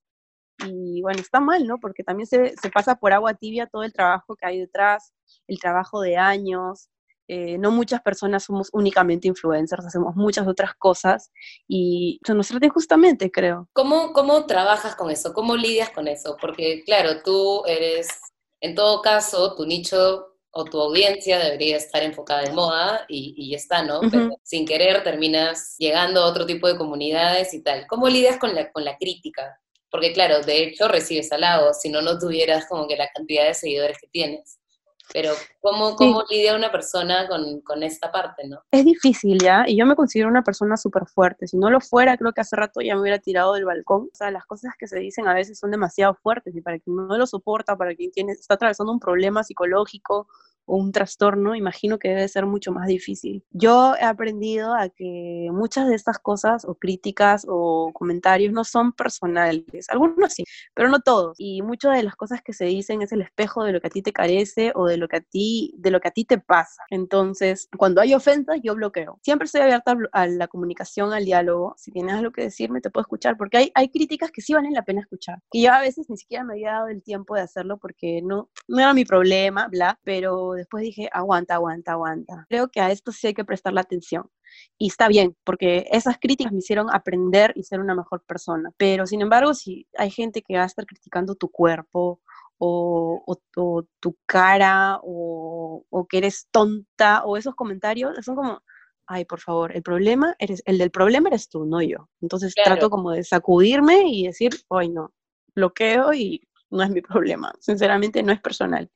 Y 0.67 1.01
bueno, 1.01 1.19
está 1.21 1.39
mal, 1.39 1.67
¿no? 1.67 1.79
Porque 1.79 2.03
también 2.03 2.27
se, 2.27 2.55
se 2.57 2.69
pasa 2.71 2.95
por 2.95 3.13
agua 3.13 3.33
tibia 3.35 3.67
todo 3.67 3.83
el 3.83 3.93
trabajo 3.93 4.35
que 4.35 4.45
hay 4.47 4.59
detrás, 4.59 5.13
el 5.47 5.59
trabajo 5.59 6.01
de 6.01 6.17
años, 6.17 6.89
eh, 7.35 7.57
no 7.57 7.71
muchas 7.71 7.99
personas 8.01 8.43
somos 8.43 8.69
únicamente 8.73 9.27
influencers, 9.27 9.83
hacemos 9.83 10.15
muchas 10.15 10.47
otras 10.47 10.75
cosas 10.75 11.31
y 11.67 12.19
se 12.23 12.35
nos 12.35 12.47
trata 12.47 12.67
injustamente, 12.67 13.31
creo. 13.31 13.67
¿Cómo, 13.73 14.13
¿Cómo 14.13 14.45
trabajas 14.45 14.95
con 14.95 15.09
eso? 15.09 15.33
¿Cómo 15.33 15.55
lidias 15.55 15.89
con 15.89 16.07
eso? 16.07 16.37
Porque, 16.39 16.83
claro, 16.85 17.23
tú 17.23 17.63
eres, 17.65 18.07
en 18.61 18.75
todo 18.75 19.01
caso, 19.01 19.55
tu 19.55 19.65
nicho 19.65 20.27
o 20.51 20.63
tu 20.65 20.79
audiencia 20.79 21.39
debería 21.39 21.77
estar 21.77 22.03
enfocada 22.03 22.43
en 22.43 22.53
moda 22.53 23.03
y, 23.09 23.33
y 23.35 23.49
ya 23.49 23.57
está, 23.57 23.81
¿no? 23.81 24.01
Pero 24.11 24.37
sin 24.43 24.67
querer 24.67 25.03
terminas 25.03 25.73
llegando 25.79 26.21
a 26.21 26.27
otro 26.27 26.45
tipo 26.45 26.67
de 26.67 26.77
comunidades 26.77 27.51
y 27.55 27.63
tal. 27.63 27.87
¿Cómo 27.87 28.07
lidias 28.07 28.37
con 28.37 28.53
la, 28.53 28.71
con 28.71 28.85
la 28.85 28.95
crítica? 28.97 29.59
Porque 29.89 30.13
claro, 30.13 30.41
de 30.41 30.65
hecho 30.65 30.87
recibes 30.87 31.31
halagos, 31.31 31.81
si 31.81 31.89
no, 31.89 32.03
no 32.03 32.19
tuvieras 32.19 32.67
como 32.67 32.87
que 32.87 32.95
la 32.95 33.09
cantidad 33.09 33.47
de 33.47 33.55
seguidores 33.55 33.97
que 33.99 34.07
tienes. 34.09 34.59
Pero 35.13 35.33
¿cómo, 35.61 35.95
cómo 35.95 36.23
lidia 36.29 36.55
una 36.55 36.71
persona 36.71 37.27
con, 37.27 37.61
con, 37.61 37.83
esta 37.83 38.11
parte, 38.11 38.47
no? 38.47 38.63
Es 38.71 38.83
difícil, 38.83 39.37
¿ya? 39.39 39.63
Y 39.67 39.77
yo 39.77 39.85
me 39.85 39.95
considero 39.95 40.27
una 40.27 40.43
persona 40.43 40.75
súper 40.75 41.05
fuerte. 41.05 41.47
Si 41.47 41.55
no 41.55 41.69
lo 41.69 41.79
fuera, 41.79 42.17
creo 42.17 42.33
que 42.33 42.41
hace 42.41 42.55
rato 42.55 42.81
ya 42.81 42.95
me 42.95 43.01
hubiera 43.01 43.19
tirado 43.19 43.53
del 43.53 43.65
balcón. 43.65 44.09
O 44.11 44.15
sea, 44.15 44.31
las 44.31 44.45
cosas 44.45 44.73
que 44.77 44.87
se 44.87 44.97
dicen 44.97 45.27
a 45.27 45.35
veces 45.35 45.59
son 45.59 45.69
demasiado 45.69 46.15
fuertes 46.15 46.55
y 46.55 46.61
para 46.61 46.79
quien 46.79 46.95
no 46.95 47.15
lo 47.15 47.27
soporta, 47.27 47.77
para 47.77 47.93
quien 47.93 48.11
tiene, 48.11 48.31
está 48.31 48.55
atravesando 48.55 48.91
un 48.91 48.99
problema 48.99 49.43
psicológico 49.43 50.27
o 50.65 50.77
un 50.77 50.91
trastorno, 50.91 51.55
imagino 51.55 51.99
que 51.99 52.09
debe 52.09 52.27
ser 52.27 52.45
mucho 52.45 52.71
más 52.71 52.87
difícil. 52.87 53.43
Yo 53.51 53.95
he 53.95 54.03
aprendido 54.03 54.73
a 54.73 54.89
que 54.89 55.49
muchas 55.51 55.87
de 55.87 55.95
estas 55.95 56.19
cosas 56.19 56.65
o 56.65 56.75
críticas 56.75 57.45
o 57.47 57.91
comentarios 57.93 58.53
no 58.53 58.63
son 58.63 58.93
personales, 58.93 59.89
algunos 59.89 60.33
sí, 60.33 60.43
pero 60.73 60.89
no 60.89 60.99
todos. 60.99 61.35
Y 61.37 61.61
muchas 61.61 61.95
de 61.95 62.03
las 62.03 62.15
cosas 62.15 62.41
que 62.41 62.53
se 62.53 62.65
dicen 62.65 63.01
es 63.01 63.11
el 63.11 63.21
espejo 63.21 63.63
de 63.63 63.73
lo 63.73 63.81
que 63.81 63.87
a 63.87 63.89
ti 63.89 64.01
te 64.01 64.13
carece 64.13 64.71
o 64.75 64.87
de 64.87 64.97
lo 64.97 65.07
que 65.07 65.17
a 65.17 65.21
ti, 65.21 65.73
de 65.77 65.91
lo 65.91 65.99
que 65.99 66.07
a 66.07 66.11
ti 66.11 66.25
te 66.25 66.37
pasa. 66.37 66.83
Entonces, 66.89 67.69
cuando 67.77 68.01
hay 68.01 68.13
ofensas, 68.13 68.59
yo 68.63 68.75
bloqueo. 68.75 69.19
Siempre 69.21 69.45
estoy 69.45 69.61
abierta 69.61 69.95
a 70.11 70.27
la 70.27 70.47
comunicación, 70.47 71.13
al 71.13 71.25
diálogo. 71.25 71.75
Si 71.77 71.91
tienes 71.91 72.15
algo 72.15 72.31
que 72.31 72.43
decirme, 72.43 72.81
te 72.81 72.89
puedo 72.89 73.03
escuchar, 73.03 73.37
porque 73.37 73.57
hay, 73.57 73.71
hay 73.75 73.89
críticas 73.89 74.31
que 74.31 74.41
sí 74.41 74.53
valen 74.53 74.73
la 74.73 74.83
pena 74.83 75.01
escuchar. 75.01 75.39
Y 75.51 75.63
yo 75.63 75.73
a 75.73 75.81
veces 75.81 76.09
ni 76.09 76.17
siquiera 76.17 76.43
me 76.43 76.53
había 76.53 76.73
dado 76.73 76.87
el 76.87 77.03
tiempo 77.03 77.35
de 77.35 77.41
hacerlo 77.41 77.77
porque 77.77 78.21
no, 78.21 78.49
no 78.67 78.79
era 78.79 78.93
mi 78.93 79.05
problema, 79.05 79.67
bla, 79.67 79.99
pero 80.03 80.52
después 80.53 80.83
dije, 80.83 81.09
aguanta, 81.11 81.55
aguanta, 81.55 81.93
aguanta. 81.93 82.45
Creo 82.49 82.69
que 82.69 82.81
a 82.81 82.91
esto 82.91 83.11
sí 83.11 83.27
hay 83.27 83.33
que 83.33 83.45
prestarle 83.45 83.79
atención. 83.79 84.29
Y 84.77 84.87
está 84.87 85.07
bien, 85.07 85.35
porque 85.43 85.87
esas 85.91 86.17
críticas 86.19 86.53
me 86.53 86.59
hicieron 86.59 86.87
aprender 86.93 87.53
y 87.55 87.63
ser 87.63 87.79
una 87.79 87.95
mejor 87.95 88.23
persona. 88.23 88.71
Pero 88.77 89.07
sin 89.07 89.21
embargo, 89.21 89.53
si 89.53 89.87
hay 89.97 90.11
gente 90.11 90.41
que 90.41 90.57
va 90.57 90.63
a 90.63 90.67
estar 90.67 90.85
criticando 90.85 91.35
tu 91.35 91.49
cuerpo 91.49 92.21
o, 92.57 93.23
o, 93.55 93.83
tu 93.99 94.17
cara 94.25 94.99
o, 95.03 95.85
o, 95.89 96.07
que 96.07 96.17
eres 96.19 96.47
tonta 96.51 97.23
o 97.25 97.37
esos 97.37 97.55
comentarios, 97.55 98.13
son 98.23 98.35
como, 98.35 98.61
ay, 99.07 99.25
por 99.25 99.39
favor, 99.39 99.75
el 99.75 99.83
problema 99.83 100.35
eres, 100.39 100.61
el 100.65 100.77
del 100.77 100.91
problema 100.91 101.29
eres 101.29 101.49
tú, 101.49 101.65
no 101.65 101.81
yo. 101.81 102.09
Entonces 102.21 102.53
trato 102.55 102.89
como 102.89 103.11
de 103.11 103.23
sacudirme 103.23 104.03
y 104.07 104.27
decir, 104.27 104.51
ay, 104.69 104.89
no, 104.89 105.13
bloqueo 105.55 106.13
y 106.13 106.47
no 106.69 106.83
es 106.83 106.89
mi 106.89 107.01
problema. 107.01 107.53
Sinceramente, 107.59 108.23
no 108.23 108.31
es 108.31 108.41
personal. 108.41 108.89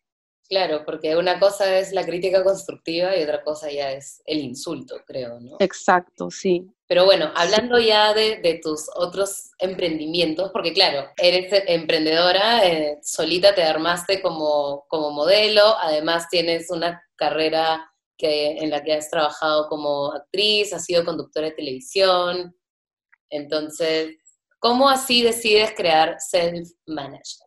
Claro, 0.50 0.84
porque 0.86 1.16
una 1.16 1.40
cosa 1.40 1.78
es 1.78 1.92
la 1.92 2.06
crítica 2.06 2.44
constructiva 2.44 3.16
y 3.16 3.24
otra 3.24 3.44
cosa 3.44 3.70
ya 3.70 3.92
es 3.92 4.22
el 4.26 4.40
insulto, 4.40 5.02
creo, 5.06 5.40
¿no? 5.40 5.58
Exacto, 5.60 6.32
sí. 6.32 6.66
Pero 6.88 7.04
bueno, 7.04 7.32
hablando 7.36 7.78
ya 7.80 8.14
de, 8.14 8.60
tus 8.64 8.90
otros 8.96 9.52
emprendimientos, 9.60 10.52
porque 10.54 10.74
claro, 10.74 11.10
eres 11.18 11.52
emprendedora, 11.68 12.66
eh, 12.66 12.98
solita 13.04 13.54
te 13.54 13.64
armaste 13.64 14.22
como, 14.22 14.86
como 14.88 15.12
modelo, 15.12 15.78
además 15.82 16.28
tienes 16.30 16.72
una 16.72 17.02
carrera 17.16 17.92
que, 18.18 18.58
en 18.58 18.70
la 18.70 18.84
que 18.84 18.94
has 18.94 19.10
trabajado 19.10 19.68
como 19.68 20.14
actriz, 20.14 20.72
has 20.72 20.86
sido 20.86 21.04
conductora 21.04 21.48
de 21.48 21.56
televisión, 21.56 22.56
entonces 23.30 24.16
¿Cómo 24.60 24.90
así 24.90 25.22
decides 25.22 25.72
crear 25.76 26.18
Self-Managed? 26.20 27.42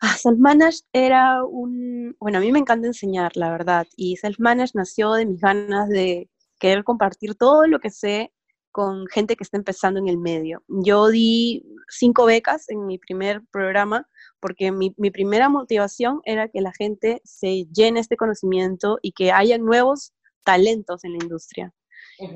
Self-Managed 0.00 0.84
era 0.92 1.44
un... 1.44 2.16
Bueno, 2.20 2.38
a 2.38 2.40
mí 2.40 2.52
me 2.52 2.58
encanta 2.58 2.86
enseñar, 2.86 3.36
la 3.36 3.50
verdad, 3.50 3.86
y 3.96 4.16
Self-Managed 4.16 4.74
nació 4.74 5.12
de 5.12 5.26
mis 5.26 5.40
ganas 5.40 5.88
de 5.88 6.30
querer 6.58 6.84
compartir 6.84 7.34
todo 7.34 7.66
lo 7.66 7.80
que 7.80 7.90
sé 7.90 8.32
con 8.70 9.06
gente 9.06 9.36
que 9.36 9.44
está 9.44 9.56
empezando 9.56 9.98
en 9.98 10.08
el 10.08 10.18
medio. 10.18 10.62
Yo 10.68 11.08
di 11.08 11.64
cinco 11.88 12.26
becas 12.26 12.68
en 12.68 12.86
mi 12.86 12.98
primer 12.98 13.42
programa 13.50 14.06
porque 14.40 14.70
mi, 14.70 14.94
mi 14.98 15.10
primera 15.10 15.48
motivación 15.48 16.20
era 16.24 16.48
que 16.48 16.60
la 16.60 16.72
gente 16.72 17.20
se 17.24 17.66
llene 17.72 18.00
este 18.00 18.16
conocimiento 18.16 18.98
y 19.02 19.12
que 19.12 19.32
haya 19.32 19.58
nuevos 19.58 20.12
talentos 20.44 21.02
en 21.04 21.12
la 21.12 21.24
industria 21.24 21.74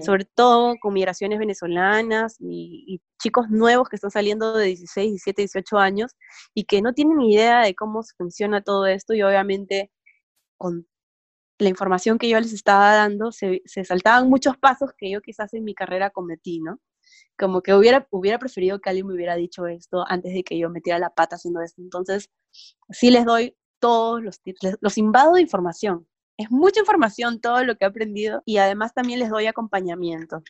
sobre 0.05 0.25
todo 0.25 0.77
con 0.81 0.95
migraciones 0.95 1.39
venezolanas 1.39 2.37
y, 2.41 3.01
chicos 3.21 3.49
nuevos 3.51 3.89
que 3.89 3.97
están 3.97 4.11
saliendo 4.11 4.57
de 4.57 4.67
16, 4.67 5.11
17, 5.11 5.43
18 5.43 5.79
años 5.79 6.17
y 6.55 6.65
que 6.65 6.83
no 6.83 6.93
tienen 6.93 7.21
idea 7.21 7.61
de 7.63 7.75
cómo 7.75 8.03
funciona 8.17 8.63
todo 8.63 8.87
esto 8.87 9.15
y 9.15 9.23
obviamente 9.23 9.93
con 10.57 10.89
la 11.59 11.69
información 11.69 12.19
que 12.19 12.29
yo 12.29 12.41
les 12.41 12.53
estaba 12.53 12.95
dando 12.95 13.31
se, 13.31 13.63
se 13.65 13.85
saltaban 13.85 14.29
muchos 14.29 14.57
pasos 14.57 14.91
que 14.97 15.11
yo 15.11 15.21
quizás 15.21 15.55
en 15.55 15.65
mi 15.65 15.75
carrera 15.75 16.11
cometí, 16.11 16.61
¿no? 16.61 16.81
Como 17.39 17.63
que 17.63 17.75
hubiera, 17.75 18.09
hubiera 18.11 18.39
preferido 18.39 18.81
que 18.81 18.91
alguien 18.91 19.07
me 19.07 19.15
hubiera 19.15 19.37
dicho 19.37 19.67
esto 19.67 20.05
antes 20.09 20.35
de 20.35 20.43
que 20.43 20.59
yo 20.59 20.69
metiera 20.71 20.99
la 20.99 21.11
pata 21.11 21.37
haciendo 21.37 21.61
esto. 21.61 21.81
Entonces, 21.81 22.31
sí 22.91 23.11
les 23.11 23.25
doy 23.25 23.57
todos 23.79 24.23
los 24.23 24.41
tips, 24.41 24.79
los 24.81 24.99
invado 24.99 25.35
de 25.35 25.43
información, 25.43 26.07
es 26.37 26.51
mucha 26.51 26.81
información 26.81 27.41
todo 27.41 27.65
lo 27.65 27.77
que 27.77 27.85
he 27.85 27.89
aprendido 27.89 28.43
y 28.45 28.59
además 28.59 28.95
también 28.95 29.21
les 29.21 29.31
doy 29.31 29.47
acompañamiento. 29.47 30.43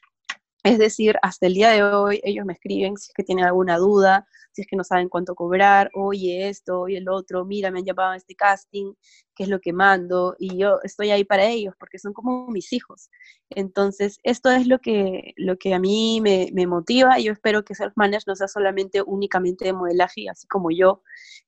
Es 0.64 0.78
decir, 0.78 1.16
hasta 1.22 1.46
el 1.46 1.54
día 1.54 1.70
de 1.70 1.82
hoy 1.82 2.20
ellos 2.22 2.46
me 2.46 2.52
escriben 2.52 2.96
si 2.96 3.10
es 3.10 3.14
que 3.14 3.24
tienen 3.24 3.44
alguna 3.44 3.78
duda, 3.78 4.28
si 4.52 4.62
es 4.62 4.68
que 4.68 4.76
no 4.76 4.84
saben 4.84 5.08
cuánto 5.08 5.34
cobrar, 5.34 5.90
oye 5.92 6.48
esto, 6.48 6.82
oye 6.82 6.98
el 6.98 7.08
otro, 7.08 7.44
mira, 7.44 7.72
me 7.72 7.80
han 7.80 7.84
llamado 7.84 8.12
a 8.12 8.16
este 8.16 8.36
casting, 8.36 8.94
qué 9.34 9.42
es 9.42 9.48
lo 9.48 9.60
que 9.60 9.72
mando, 9.72 10.36
y 10.38 10.56
yo 10.56 10.78
estoy 10.84 11.10
ahí 11.10 11.24
para 11.24 11.46
ellos 11.46 11.74
porque 11.80 11.98
son 11.98 12.12
como 12.12 12.46
mis 12.46 12.72
hijos. 12.72 13.10
Entonces, 13.50 14.20
esto 14.22 14.50
es 14.52 14.68
lo 14.68 14.78
que, 14.78 15.32
lo 15.36 15.56
que 15.58 15.74
a 15.74 15.80
mí 15.80 16.20
me, 16.20 16.66
motiva 16.66 17.18
y 17.18 17.24
yo 17.24 17.32
espero 17.32 17.64
que 17.64 17.74
Self 17.74 17.94
Manage 17.96 18.24
no 18.28 18.36
sea 18.36 18.46
solamente 18.46 19.02
únicamente 19.02 19.64
de 19.64 19.72
modelaje, 19.72 20.28
así 20.28 20.46
como 20.46 20.70
yo 20.70 21.02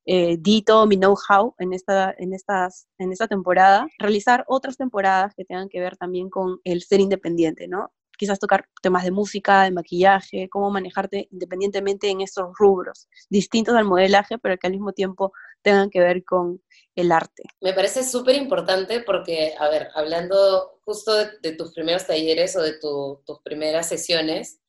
eh, 0.07 0.39
di 0.41 0.63
todo 0.63 0.87
mi 0.89 0.97
know-how 0.97 1.55
en 1.59 1.73
esta, 1.73 2.13
en, 2.19 2.33
en 2.99 3.13
esta 3.13 3.29
temporada, 3.29 3.87
realizar 3.99 4.45
otras 4.49 4.77
temporadas 4.77 5.35
que 5.37 5.45
tengan 5.45 5.69
que 5.69 5.81
ver 5.81 5.97
también 5.97 6.31
con 6.31 6.59
el 6.65 6.83
ser 6.83 7.01
independiente, 7.01 7.69
¿no? 7.69 7.93
Quizás 8.17 8.39
tocar 8.39 8.67
temas 8.83 9.05
de 9.05 9.11
música, 9.11 9.63
de 9.63 9.71
maquillaje, 9.71 10.49
cómo 10.49 10.71
manejarte 10.71 11.29
independientemente 11.31 12.09
en 12.09 12.21
estos 12.21 12.49
rubros, 12.59 13.09
distintos 13.31 13.75
al 13.75 13.85
modelaje, 13.85 14.39
pero 14.39 14.57
que 14.57 14.67
al 14.67 14.73
mismo 14.73 14.93
tiempo 14.93 15.33
tengan 15.63 15.91
que 15.91 16.01
ver 16.01 16.25
con 16.25 16.63
el 16.95 17.13
arte. 17.13 17.43
Me 17.61 17.73
parece 17.73 18.05
súper 18.05 18.37
importante 18.37 19.01
porque, 19.01 19.55
a 19.59 19.69
ver, 19.69 19.89
hablando 19.95 20.81
justo 20.85 21.13
de, 21.15 21.53
tus 21.53 21.73
primeros 21.73 22.07
talleres 22.07 22.57
o 22.57 22.63
de 22.63 22.79
tus 22.79 23.41
primeras 23.43 23.89
sesiones, 23.89 24.61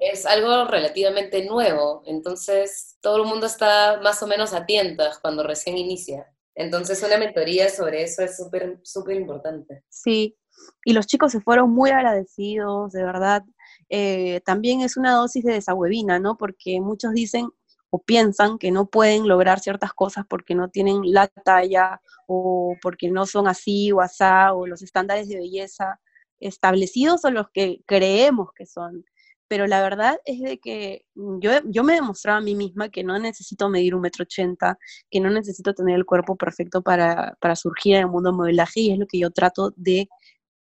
es 0.00 0.26
algo 0.26 0.64
relativamente 0.64 1.44
nuevo, 1.44 2.02
entonces 2.06 2.98
todo 3.00 3.18
el 3.18 3.28
mundo 3.28 3.46
está 3.46 4.00
más 4.02 4.20
o 4.22 4.26
menos 4.26 4.52
a 4.54 4.66
tientas 4.66 5.20
cuando 5.20 5.44
recién 5.44 5.78
inicia. 5.78 6.26
Entonces 6.54 7.02
una 7.02 7.16
mentoría 7.16 7.68
sobre 7.68 8.02
eso 8.02 8.22
es 8.22 8.36
súper, 8.36 8.80
súper 8.82 9.16
importante. 9.16 9.84
Sí, 9.88 10.36
y 10.84 10.92
los 10.92 11.06
chicos 11.06 11.32
se 11.32 11.40
fueron 11.40 11.70
muy 11.70 11.90
agradecidos, 11.90 12.92
de 12.92 13.04
verdad. 13.04 13.44
Eh, 13.88 14.40
también 14.44 14.80
es 14.80 14.96
una 14.96 15.12
dosis 15.12 15.44
de 15.44 15.54
desahuevina, 15.54 16.18
¿no? 16.18 16.36
Porque 16.36 16.80
muchos 16.80 17.12
dicen 17.12 17.48
o 17.90 18.02
piensan 18.02 18.58
que 18.58 18.70
no 18.70 18.86
pueden 18.86 19.28
lograr 19.28 19.60
ciertas 19.60 19.92
cosas 19.92 20.24
porque 20.28 20.54
no 20.54 20.70
tienen 20.70 21.00
la 21.04 21.28
talla 21.28 22.00
o 22.26 22.74
porque 22.80 23.10
no 23.10 23.26
son 23.26 23.48
así 23.48 23.92
o 23.92 24.00
asá 24.00 24.54
o 24.54 24.66
los 24.66 24.82
estándares 24.82 25.28
de 25.28 25.36
belleza 25.36 26.00
establecidos 26.40 27.24
o 27.24 27.30
los 27.30 27.50
que 27.52 27.82
creemos 27.86 28.48
que 28.54 28.66
son. 28.66 29.04
Pero 29.46 29.66
la 29.66 29.82
verdad 29.82 30.18
es 30.24 30.40
de 30.40 30.58
que 30.58 31.04
yo, 31.14 31.50
yo 31.66 31.84
me 31.84 31.92
he 31.92 31.96
demostrado 31.96 32.38
a 32.38 32.40
mí 32.40 32.54
misma 32.54 32.88
que 32.88 33.04
no 33.04 33.18
necesito 33.18 33.68
medir 33.68 33.94
un 33.94 34.00
metro 34.00 34.22
ochenta, 34.22 34.78
que 35.10 35.20
no 35.20 35.28
necesito 35.28 35.74
tener 35.74 35.96
el 35.96 36.06
cuerpo 36.06 36.36
perfecto 36.36 36.80
para, 36.80 37.36
para 37.40 37.54
surgir 37.54 37.96
en 37.96 38.00
el 38.02 38.08
mundo 38.08 38.30
del 38.30 38.38
modelaje 38.38 38.80
y 38.80 38.92
es 38.92 38.98
lo 38.98 39.06
que 39.06 39.18
yo 39.18 39.30
trato 39.30 39.74
de 39.76 40.08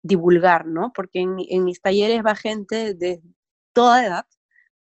divulgar, 0.09 0.67
¿no? 0.67 0.93
Porque 0.95 1.21
en, 1.21 1.65
mis 1.65 1.81
talleres 1.81 2.23
va 2.25 2.35
gente 2.35 2.95
de 2.95 3.23
toda 3.73 4.05
edad, 4.05 4.27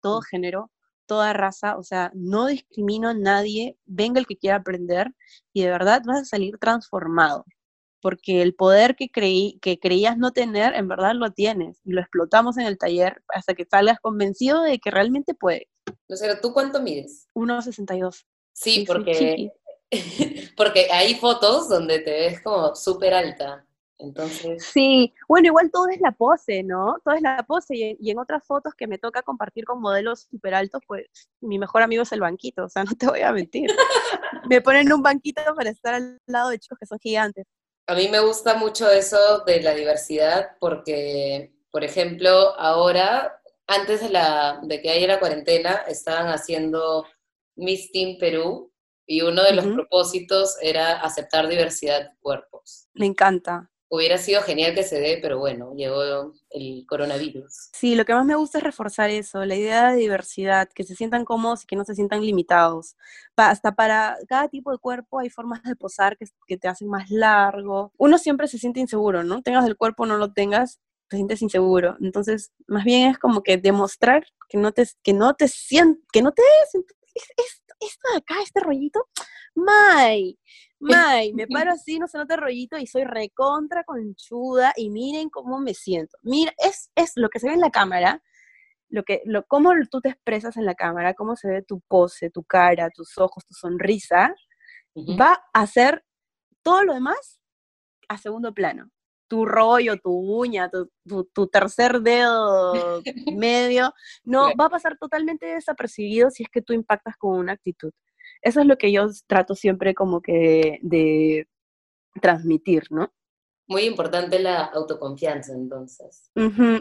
todo 0.01 0.23
género, 0.23 0.71
toda 1.07 1.33
raza, 1.33 1.77
o 1.77 1.83
sea, 1.83 2.11
no 2.15 2.47
discrimino 2.47 3.09
a 3.09 3.15
nadie, 3.15 3.77
venga 3.85 4.19
el 4.19 4.27
que 4.27 4.37
quiera 4.37 4.57
aprender 4.57 5.15
y 5.53 5.63
de 5.63 5.71
verdad 5.71 6.03
vas 6.05 6.23
a 6.23 6.25
salir 6.25 6.59
transformado, 6.59 7.45
porque 8.01 8.43
el 8.43 8.55
poder 8.55 8.97
que, 8.97 9.11
creí, 9.11 9.59
que 9.61 9.79
creías 9.79 10.19
no 10.19 10.33
tener, 10.33 10.75
en 10.75 10.89
verdad 10.89 11.13
lo 11.15 11.31
tienes 11.31 11.81
y 11.85 11.93
lo 11.93 12.01
explotamos 12.01 12.57
en 12.59 12.67
el 12.67 12.79
taller 12.79 13.23
hasta 13.29 13.55
que 13.55 13.67
salgas 13.67 14.01
convencido 14.01 14.63
de 14.63 14.79
que 14.79 14.91
realmente 14.91 15.35
puedes. 15.35 15.69
Lucero, 16.09 16.41
¿tú 16.41 16.53
cuánto 16.53 16.83
mides? 16.83 17.29
1,62. 17.35 18.25
Sí, 18.53 18.71
sí, 18.73 18.85
porque, 18.87 19.53
porque 20.57 20.89
hay 20.91 21.15
fotos 21.15 21.69
donde 21.69 22.01
te 22.01 22.11
ves 22.11 22.43
como 22.43 22.75
súper 22.75 23.15
alta. 23.15 23.68
Entonces... 23.99 24.65
Sí, 24.65 25.13
bueno, 25.29 25.47
igual 25.47 25.71
todo 25.73 25.89
es 25.89 26.01
la 26.01 26.13
pose, 26.13 26.63
¿no? 26.63 26.99
Todo 27.05 27.15
es 27.15 27.23
la 27.23 27.43
pose 27.43 27.97
y, 27.99 28.11
en 28.11 28.19
otras 28.19 28.45
fotos 28.45 28.75
que 28.75 28.87
me 28.87 28.99
toca 28.99 29.23
compartir 29.23 29.65
con 29.65 29.81
modelos 29.81 30.29
súper 30.31 30.55
altos, 30.55 30.83
pues 30.87 31.07
mi 31.41 31.59
mejor 31.59 31.83
amigo 31.83 32.05
es 32.05 32.13
el 32.13 32.21
banquito, 32.21 32.65
o 32.65 32.69
sea, 32.69 32.85
no 32.85 32.93
te 32.97 33.07
voy 33.07 33.21
a 33.21 33.33
mentir. 33.33 33.71
me 34.49 34.61
ponen 34.61 34.93
un 34.93 35.03
banquito 35.03 35.43
para 35.57 35.71
estar 35.71 35.95
al 35.95 36.19
lado 36.27 36.51
de 36.51 36.59
chicos 36.59 36.79
que 36.79 36.87
son 36.87 36.99
gigantes. 36.99 37.47
A 37.87 37.95
mí 37.95 38.09
me 38.09 38.21
gusta 38.21 38.55
mucho 38.55 38.91
eso 38.91 39.41
de 39.47 39.63
la 39.63 39.75
diversidad 39.75 40.51
porque, 40.61 41.55
por 41.71 41.85
ejemplo, 41.85 42.31
ahora, 42.59 43.41
antes 43.67 44.03
de, 44.03 44.11
la, 44.11 44.61
de 44.63 44.81
que 44.81 44.91
haya 44.91 45.07
la 45.07 45.19
cuarentena, 45.19 45.73
estaban 45.89 46.29
haciendo 46.29 47.07
Miss 47.57 47.91
Team 47.91 48.19
Perú 48.19 48.73
y 49.07 49.23
uno 49.23 49.43
de 49.43 49.55
los 49.55 49.67
propósitos 49.67 50.57
era 50.61 51.01
aceptar 51.01 51.49
diversidad 51.49 52.01
de 52.03 52.17
cuerpos. 52.21 52.89
Me 52.93 53.07
encanta. 53.07 53.71
Hubiera 53.91 54.19
sido 54.19 54.43
genial 54.43 54.75
que 54.75 54.83
se 54.83 55.01
dé, 55.01 55.19
pero 55.23 55.39
bueno, 55.39 55.73
llegó 55.75 56.33
el 56.51 56.85
coronavirus. 56.87 57.71
Sí, 57.73 57.95
lo 57.95 58.05
que 58.05 58.15
más 58.15 58.27
me 58.27 58.35
gusta 58.35 58.59
es 58.59 58.65
reforzar 58.65 59.11
eso, 59.11 59.45
la 59.45 59.55
idea 59.55 59.91
de 59.91 59.97
diversidad, 59.97 60.69
que 60.75 60.85
se 60.85 60.95
sientan 60.95 61.25
cómodos 61.25 61.65
y 61.65 61.67
que 61.67 61.77
no 61.77 61.85
se 61.85 61.95
sientan 61.95 62.21
limitados. 62.21 62.97
hasta 63.37 63.75
para 63.75 64.17
cada 64.29 64.49
tipo 64.49 64.71
de 64.73 64.79
cuerpo 64.79 65.21
hay 65.21 65.31
formas 65.31 65.63
de 65.63 65.77
posar 65.77 66.17
que, 66.19 66.27
que 66.47 66.59
te 66.59 66.69
hacen 66.69 66.89
más 66.89 67.11
largo. 67.11 67.93
Uno 67.97 68.19
siempre 68.19 68.49
se 68.49 68.59
siente 68.59 68.81
inseguro, 68.81 69.25
¿no? 69.25 69.43
Tengas 69.43 69.67
el 69.67 69.77
cuerpo 69.77 70.03
o 70.03 70.07
no 70.07 70.19
lo 70.19 70.33
tengas, 70.33 70.81
te 71.09 71.17
sientes 71.17 71.41
inseguro. 71.43 71.97
Entonces, 72.01 72.53
más 72.67 72.85
bien 72.85 73.11
es 73.11 73.19
como 73.19 73.43
que 73.43 73.57
demostrar 73.57 74.27
que 74.49 74.59
no 74.59 74.73
te, 74.73 74.87
que 75.03 75.13
no 75.13 75.35
te 75.35 75.49
sientes, 75.49 76.05
que 76.13 76.23
no 76.23 76.33
te 76.33 76.43
esto 77.81 78.09
de 78.13 78.19
acá, 78.19 78.35
este 78.43 78.61
rollito, 78.61 79.09
May, 79.55 80.39
May, 80.81 81.33
me 81.33 81.49
paro 81.49 81.73
así, 81.73 81.99
no 81.99 82.07
se 82.07 82.19
nota 82.19 82.37
rollito 82.37 82.79
y 82.79 82.87
soy 82.87 83.05
recontra 83.05 83.83
conchuda 83.85 84.73
y 84.77 84.91
miren 84.91 85.29
cómo 85.29 85.59
me 85.59 85.75
siento. 85.75 86.17
Mira, 86.23 86.53
es, 86.59 86.91
es 86.95 87.13
lo 87.17 87.29
que 87.29 87.41
se 87.41 87.49
ve 87.49 87.55
en 87.55 87.61
la 87.61 87.71
cámara, 87.71 88.23
lo 88.89 89.03
que, 89.03 89.23
lo, 89.25 89.45
cómo 89.47 89.73
tú 89.91 90.01
te 90.01 90.11
expresas 90.11 90.57
en 90.57 90.65
la 90.65 90.75
cámara, 90.75 91.15
cómo 91.15 91.37
se 91.37 91.49
ve 91.49 91.63
tu 91.63 91.81
pose, 91.81 92.31
tu 92.31 92.45
cara, 92.45 92.91
tus 92.91 93.19
ojos, 93.19 93.45
tu 93.45 93.55
sonrisa, 93.55 94.35
va 95.21 95.43
a 95.53 95.67
ser 95.67 96.05
todo 96.63 96.85
lo 96.85 96.95
demás 96.95 97.41
a 98.09 98.19
segundo 98.19 98.53
plano. 98.55 98.91
Tu 99.29 99.45
rollo, 99.45 99.99
tu 99.99 100.11
uña, 100.11 100.71
tu, 100.71 100.91
tu, 101.35 101.47
tercer 101.49 102.01
dedo 102.01 103.03
medio, 103.37 103.93
no, 104.25 104.55
va 104.59 104.67
a 104.67 104.71
pasar 104.71 104.97
totalmente 104.99 105.47
desapercibido 105.47 106.31
si 106.31 106.45
es 106.45 106.49
que 106.49 106.63
tú 106.63 106.73
impactas 106.73 107.17
con 107.19 107.39
una 107.39 107.53
actitud. 107.53 107.93
Eso 108.43 108.61
es 108.61 108.67
lo 108.67 108.79
que 108.79 108.93
yo 108.93 109.09
trato 109.27 109.55
siempre 109.55 109.95
como 109.95 110.21
que 110.21 110.79
de, 110.83 111.49
transmitir, 112.21 112.85
¿no? 112.91 113.13
Muy 113.71 113.83
importante 113.83 114.39
la 114.39 114.65
autoconfianza, 114.65 115.53
entonces. 115.53 116.31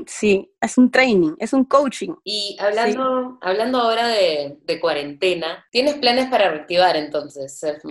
sí, 0.05 0.49
es 0.61 0.77
un 0.77 0.89
training, 0.89 1.33
es 1.37 1.51
un 1.51 1.65
coaching. 1.65 2.13
Y 2.23 2.55
hablando, 2.61 3.37
hablando 3.41 3.79
ahora 3.79 4.07
de, 4.07 4.79
cuarentena, 4.79 5.65
¿tienes 5.69 5.95
planes 5.95 6.29
para 6.29 6.49
reactivar 6.49 6.95
entonces 6.95 7.59
Self 7.59 7.83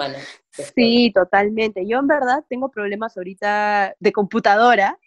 Sí, 0.74 1.12
totalmente. 1.14 1.86
Yo 1.86 1.98
en 1.98 2.06
verdad 2.06 2.42
tengo 2.48 2.70
problemas 2.70 3.16
ahorita 3.18 3.94
de 4.00 4.12
computadora. 4.12 4.98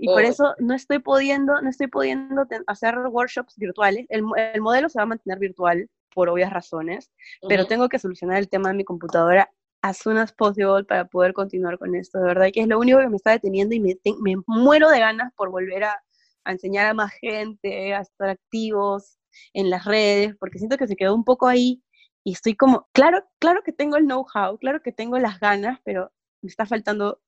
Y 0.00 0.06
por 0.06 0.22
oh. 0.22 0.28
eso 0.28 0.54
no 0.58 0.74
estoy 0.74 0.98
pudiendo, 0.98 1.60
no 1.62 1.70
estoy 1.70 1.86
pudiendo 1.86 2.46
hacer 2.66 2.98
workshops 3.10 3.56
virtuales. 3.56 4.06
El, 4.10 4.22
el 4.52 4.60
modelo 4.60 4.88
se 4.90 4.98
va 4.98 5.04
a 5.04 5.06
mantener 5.06 5.38
virtual, 5.38 5.88
por 6.18 6.30
obvias 6.30 6.52
razones, 6.52 7.12
pero 7.48 7.68
tengo 7.68 7.88
que 7.88 8.00
solucionar 8.00 8.38
el 8.38 8.48
tema 8.48 8.70
de 8.70 8.74
mi 8.74 8.82
computadora 8.82 9.48
as 9.82 9.98
soon 9.98 10.16
as 10.18 10.32
possible 10.32 10.82
para 10.82 11.04
poder 11.04 11.32
continuar 11.32 11.78
con 11.78 11.94
esto, 11.94 12.18
de 12.18 12.24
verdad 12.24 12.48
que 12.52 12.62
es 12.62 12.66
lo 12.66 12.80
único 12.80 12.98
que 12.98 13.08
me 13.08 13.14
está 13.14 13.30
deteniendo 13.30 13.72
y 13.76 13.78
me, 13.78 13.96
me 14.20 14.34
muero 14.48 14.90
de 14.90 14.98
ganas 14.98 15.32
por 15.36 15.52
volver 15.52 15.84
a, 15.84 16.02
a 16.42 16.50
enseñar 16.50 16.86
a 16.86 16.94
más 16.94 17.12
gente, 17.20 17.94
a 17.94 18.00
estar 18.00 18.30
activos 18.30 19.20
en 19.52 19.70
las 19.70 19.84
redes, 19.84 20.34
porque 20.40 20.58
siento 20.58 20.76
que 20.76 20.88
se 20.88 20.96
quedó 20.96 21.14
un 21.14 21.22
poco 21.22 21.46
ahí 21.46 21.84
y 22.24 22.32
estoy 22.32 22.56
como, 22.56 22.88
claro, 22.90 23.22
claro 23.38 23.62
que 23.62 23.72
tengo 23.72 23.96
el 23.96 24.06
know-how, 24.06 24.58
claro 24.58 24.82
que 24.82 24.90
tengo 24.90 25.20
las 25.20 25.38
ganas, 25.38 25.78
pero 25.84 26.10
me 26.42 26.48
está 26.48 26.66
faltando 26.66 27.20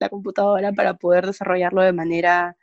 la 0.00 0.08
computadora 0.08 0.72
para 0.72 0.94
poder 0.94 1.24
desarrollarlo 1.24 1.82
de 1.82 1.92
manera 1.92 2.56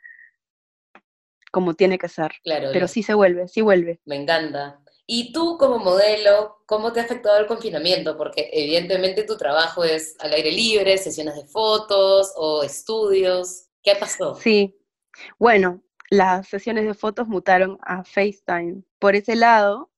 como 1.50 1.72
tiene 1.72 1.96
que 1.96 2.08
ser. 2.08 2.32
Claro. 2.44 2.68
Pero 2.74 2.88
sí 2.88 3.02
se 3.02 3.14
vuelve, 3.14 3.48
sí 3.48 3.62
vuelve. 3.62 4.02
Me 4.04 4.16
encanta. 4.16 4.81
Y 5.06 5.32
tú 5.32 5.58
como 5.58 5.78
modelo, 5.78 6.62
¿cómo 6.66 6.92
te 6.92 7.00
ha 7.00 7.04
afectado 7.04 7.38
el 7.38 7.46
confinamiento? 7.46 8.16
Porque 8.16 8.50
evidentemente 8.52 9.24
tu 9.24 9.36
trabajo 9.36 9.84
es 9.84 10.16
al 10.20 10.32
aire 10.32 10.50
libre, 10.50 10.96
sesiones 10.98 11.34
de 11.36 11.44
fotos 11.44 12.32
o 12.36 12.62
estudios. 12.62 13.66
¿Qué 13.82 13.94
pasó? 13.96 14.34
Sí. 14.36 14.78
Bueno, 15.38 15.82
las 16.10 16.48
sesiones 16.48 16.86
de 16.86 16.94
fotos 16.94 17.28
mutaron 17.28 17.78
a 17.82 18.04
FaceTime. 18.04 18.82
Por 18.98 19.14
ese 19.16 19.36
lado, 19.36 19.91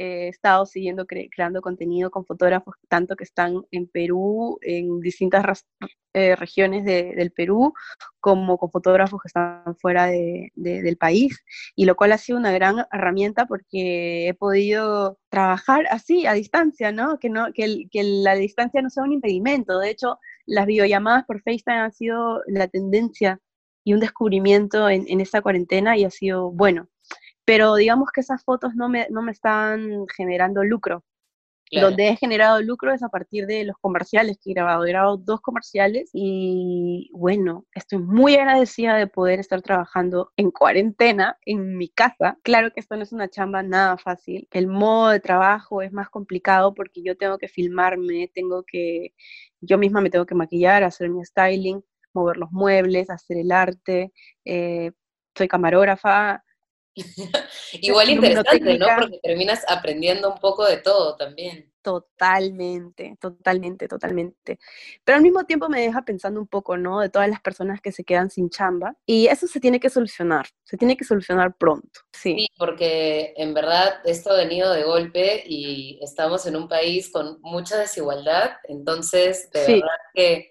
he 0.00 0.28
estado 0.28 0.64
siguiendo 0.64 1.06
creando 1.06 1.60
contenido 1.60 2.10
con 2.10 2.24
fotógrafos 2.24 2.74
tanto 2.88 3.16
que 3.16 3.24
están 3.24 3.62
en 3.70 3.86
Perú, 3.86 4.58
en 4.62 5.00
distintas 5.00 5.66
eh, 6.14 6.36
regiones 6.36 6.86
del 6.86 7.30
Perú, 7.32 7.74
como 8.18 8.56
con 8.56 8.70
fotógrafos 8.70 9.20
que 9.20 9.28
están 9.28 9.76
fuera 9.76 10.06
del 10.06 10.96
país, 10.98 11.44
y 11.76 11.84
lo 11.84 11.96
cual 11.96 12.12
ha 12.12 12.18
sido 12.18 12.38
una 12.38 12.50
gran 12.50 12.86
herramienta 12.90 13.46
porque 13.46 14.28
he 14.28 14.34
podido 14.34 15.18
trabajar 15.28 15.86
así, 15.90 16.26
a 16.26 16.32
distancia, 16.32 16.92
¿no? 16.92 17.18
Que, 17.18 17.28
no, 17.28 17.52
que, 17.52 17.86
que 17.90 18.02
la 18.02 18.34
distancia 18.36 18.80
no 18.80 18.88
sea 18.88 19.04
un 19.04 19.12
impedimento. 19.12 19.78
De 19.78 19.90
hecho, 19.90 20.18
las 20.46 20.66
videollamadas 20.66 21.26
por 21.26 21.42
FaceTime 21.42 21.76
han 21.76 21.92
sido 21.92 22.42
la 22.46 22.68
tendencia 22.68 23.38
y 23.84 23.92
un 23.92 24.00
descubrimiento 24.00 24.88
en, 24.88 25.04
en 25.08 25.20
esta 25.20 25.42
cuarentena 25.42 25.96
y 25.98 26.04
ha 26.04 26.10
sido 26.10 26.50
bueno 26.50 26.88
pero 27.44 27.74
digamos 27.74 28.10
que 28.12 28.20
esas 28.20 28.44
fotos 28.44 28.74
no 28.74 28.88
me, 28.88 29.06
no 29.10 29.22
me 29.22 29.32
están 29.32 30.06
generando 30.16 30.64
lucro. 30.64 31.04
Donde 31.78 32.08
he 32.08 32.16
generado 32.16 32.60
lucro 32.60 32.92
es 32.92 33.02
a 33.02 33.08
partir 33.10 33.46
de 33.46 33.62
los 33.64 33.76
comerciales 33.80 34.38
que 34.42 34.50
he 34.50 34.54
grabado. 34.54 34.84
He 34.84 34.88
grabado 34.88 35.16
dos 35.18 35.40
comerciales 35.40 36.10
y 36.12 37.10
bueno, 37.12 37.64
estoy 37.74 37.98
muy 37.98 38.34
agradecida 38.34 38.96
de 38.96 39.06
poder 39.06 39.38
estar 39.38 39.62
trabajando 39.62 40.32
en 40.36 40.50
cuarentena 40.50 41.38
en 41.46 41.76
mi 41.76 41.88
casa. 41.88 42.38
Claro 42.42 42.72
que 42.72 42.80
esto 42.80 42.96
no 42.96 43.04
es 43.04 43.12
una 43.12 43.28
chamba 43.28 43.62
nada 43.62 43.98
fácil. 43.98 44.48
El 44.50 44.66
modo 44.66 45.10
de 45.10 45.20
trabajo 45.20 45.80
es 45.82 45.92
más 45.92 46.10
complicado 46.10 46.74
porque 46.74 47.02
yo 47.04 47.16
tengo 47.16 47.38
que 47.38 47.46
filmarme, 47.46 48.28
tengo 48.34 48.64
que, 48.64 49.14
yo 49.60 49.78
misma 49.78 50.00
me 50.00 50.10
tengo 50.10 50.26
que 50.26 50.34
maquillar, 50.34 50.82
hacer 50.82 51.08
mi 51.08 51.24
styling, 51.24 51.84
mover 52.12 52.36
los 52.36 52.50
muebles, 52.50 53.10
hacer 53.10 53.36
el 53.38 53.52
arte. 53.52 54.12
Eh, 54.44 54.90
soy 55.36 55.46
camarógrafa, 55.46 56.42
Igual 57.72 58.10
interesante, 58.10 58.78
¿no? 58.78 58.86
Porque 58.98 59.20
terminas 59.22 59.64
aprendiendo 59.68 60.32
un 60.32 60.38
poco 60.38 60.66
de 60.66 60.78
todo 60.78 61.16
también. 61.16 61.72
Totalmente, 61.82 63.16
totalmente, 63.18 63.88
totalmente. 63.88 64.58
Pero 65.02 65.16
al 65.16 65.22
mismo 65.22 65.44
tiempo 65.44 65.68
me 65.68 65.80
deja 65.80 66.02
pensando 66.02 66.38
un 66.38 66.46
poco, 66.46 66.76
¿no? 66.76 67.00
De 67.00 67.08
todas 67.08 67.28
las 67.28 67.40
personas 67.40 67.80
que 67.80 67.90
se 67.90 68.04
quedan 68.04 68.30
sin 68.30 68.50
chamba. 68.50 68.96
Y 69.06 69.28
eso 69.28 69.46
se 69.46 69.60
tiene 69.60 69.80
que 69.80 69.88
solucionar, 69.88 70.46
se 70.64 70.76
tiene 70.76 70.96
que 70.96 71.04
solucionar 71.04 71.56
pronto. 71.56 72.00
Sí, 72.12 72.34
sí 72.38 72.46
porque 72.58 73.32
en 73.36 73.54
verdad 73.54 74.00
esto 74.04 74.30
ha 74.30 74.36
venido 74.36 74.72
de 74.72 74.84
golpe 74.84 75.42
y 75.46 75.98
estamos 76.02 76.46
en 76.46 76.56
un 76.56 76.68
país 76.68 77.10
con 77.10 77.38
mucha 77.40 77.78
desigualdad. 77.78 78.52
Entonces, 78.64 79.50
de 79.52 79.60
verdad 79.60 79.88
que 80.14 80.50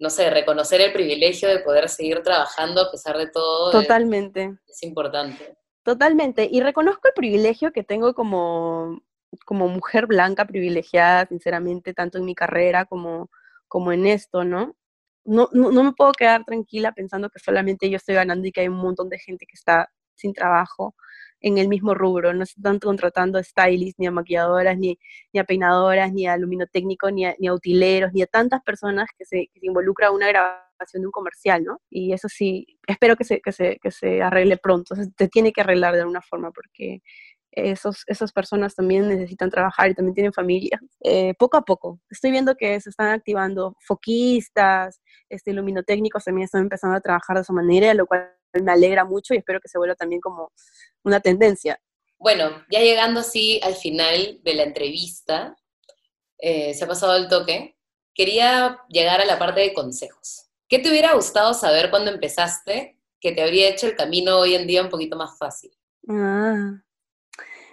no 0.00 0.08
sé, 0.08 0.30
reconocer 0.30 0.80
el 0.80 0.92
privilegio 0.92 1.48
de 1.48 1.58
poder 1.58 1.88
seguir 1.90 2.22
trabajando 2.22 2.80
a 2.80 2.90
pesar 2.90 3.18
de 3.18 3.28
todo. 3.28 3.70
Totalmente. 3.70 4.56
Es, 4.66 4.82
importante. 4.82 5.56
Totalmente. 5.86 6.48
Y 6.50 6.60
reconozco 6.60 7.08
el 7.08 7.14
privilegio 7.14 7.72
que 7.72 7.82
tengo 7.82 8.14
como, 8.14 9.00
como 9.46 9.68
mujer 9.68 10.06
blanca 10.06 10.44
privilegiada, 10.44 11.26
sinceramente, 11.26 11.94
tanto 11.94 12.18
en 12.18 12.24
mi 12.26 12.34
carrera 12.34 12.84
como, 12.84 13.30
como 13.66 13.92
en 13.92 14.06
esto, 14.06 14.44
¿no? 14.44 14.76
No, 15.24 15.48
no, 15.52 15.70
no 15.72 15.82
me 15.84 15.92
puedo 15.92 16.12
quedar 16.12 16.44
tranquila 16.44 16.92
pensando 16.92 17.30
que 17.30 17.38
solamente 17.38 17.88
yo 17.90 17.96
estoy 17.96 18.14
ganando 18.14 18.46
y 18.46 18.52
que 18.52 18.62
hay 18.62 18.68
un 18.68 18.76
montón 18.78 19.08
de 19.08 19.18
gente 19.18 19.46
que 19.46 19.54
está 19.54 19.90
sin 20.14 20.34
trabajo 20.34 20.94
en 21.40 21.56
el 21.58 21.68
mismo 21.68 21.94
rubro, 21.94 22.34
no 22.34 22.42
están 22.44 22.78
contratando 22.78 23.38
a 23.38 23.42
stylists, 23.42 23.98
ni 23.98 24.06
a 24.06 24.10
maquilladoras, 24.10 24.76
ni, 24.78 24.98
ni 25.32 25.40
a 25.40 25.44
peinadoras, 25.44 26.12
ni 26.12 26.26
a 26.26 26.36
luminotécnicos, 26.36 27.12
ni 27.12 27.24
a, 27.26 27.34
ni 27.38 27.48
a 27.48 27.54
utileros, 27.54 28.12
ni 28.12 28.22
a 28.22 28.26
tantas 28.26 28.62
personas 28.62 29.08
que 29.16 29.24
se, 29.24 29.48
que 29.52 29.60
se 29.60 29.66
involucra 29.66 30.10
una 30.10 30.28
grabación 30.28 30.69
de 30.92 31.06
un 31.06 31.12
comercial, 31.12 31.64
¿no? 31.64 31.80
Y 31.90 32.12
eso 32.12 32.28
sí, 32.28 32.66
espero 32.86 33.16
que 33.16 33.24
se, 33.24 33.40
que 33.40 33.52
se, 33.52 33.78
que 33.82 33.90
se 33.90 34.22
arregle 34.22 34.56
pronto, 34.56 34.94
se 34.94 35.28
tiene 35.28 35.52
que 35.52 35.60
arreglar 35.60 35.94
de 35.94 36.00
alguna 36.00 36.22
forma 36.22 36.50
porque 36.50 37.02
esos, 37.52 38.04
esas 38.06 38.32
personas 38.32 38.74
también 38.74 39.08
necesitan 39.08 39.50
trabajar 39.50 39.90
y 39.90 39.94
también 39.94 40.14
tienen 40.14 40.32
familia. 40.32 40.80
Eh, 41.02 41.34
poco 41.38 41.56
a 41.56 41.62
poco, 41.62 42.00
estoy 42.08 42.30
viendo 42.30 42.54
que 42.54 42.80
se 42.80 42.90
están 42.90 43.08
activando 43.08 43.76
foquistas, 43.80 45.00
este, 45.28 45.52
luminotécnicos 45.52 46.24
también 46.24 46.44
están 46.44 46.62
empezando 46.62 46.96
a 46.96 47.00
trabajar 47.00 47.36
de 47.36 47.42
esa 47.42 47.52
manera, 47.52 47.94
lo 47.94 48.06
cual 48.06 48.32
me 48.52 48.72
alegra 48.72 49.04
mucho 49.04 49.34
y 49.34 49.38
espero 49.38 49.60
que 49.60 49.68
se 49.68 49.78
vuelva 49.78 49.94
también 49.94 50.20
como 50.20 50.52
una 51.04 51.20
tendencia. 51.20 51.80
Bueno, 52.18 52.64
ya 52.70 52.80
llegando 52.80 53.20
así 53.20 53.60
al 53.62 53.74
final 53.74 54.40
de 54.42 54.54
la 54.54 54.64
entrevista, 54.64 55.56
eh, 56.38 56.74
se 56.74 56.84
ha 56.84 56.88
pasado 56.88 57.16
el 57.16 57.28
toque, 57.28 57.76
quería 58.14 58.78
llegar 58.88 59.20
a 59.20 59.24
la 59.24 59.38
parte 59.38 59.60
de 59.60 59.72
consejos. 59.72 60.39
¿Qué 60.70 60.78
te 60.78 60.88
hubiera 60.88 61.14
gustado 61.14 61.52
saber 61.52 61.90
cuando 61.90 62.12
empezaste 62.12 62.96
que 63.20 63.32
te 63.32 63.42
habría 63.42 63.68
hecho 63.68 63.88
el 63.88 63.96
camino 63.96 64.38
hoy 64.38 64.54
en 64.54 64.68
día 64.68 64.82
un 64.82 64.88
poquito 64.88 65.16
más 65.16 65.36
fácil? 65.36 65.72
Ah, 66.08 66.80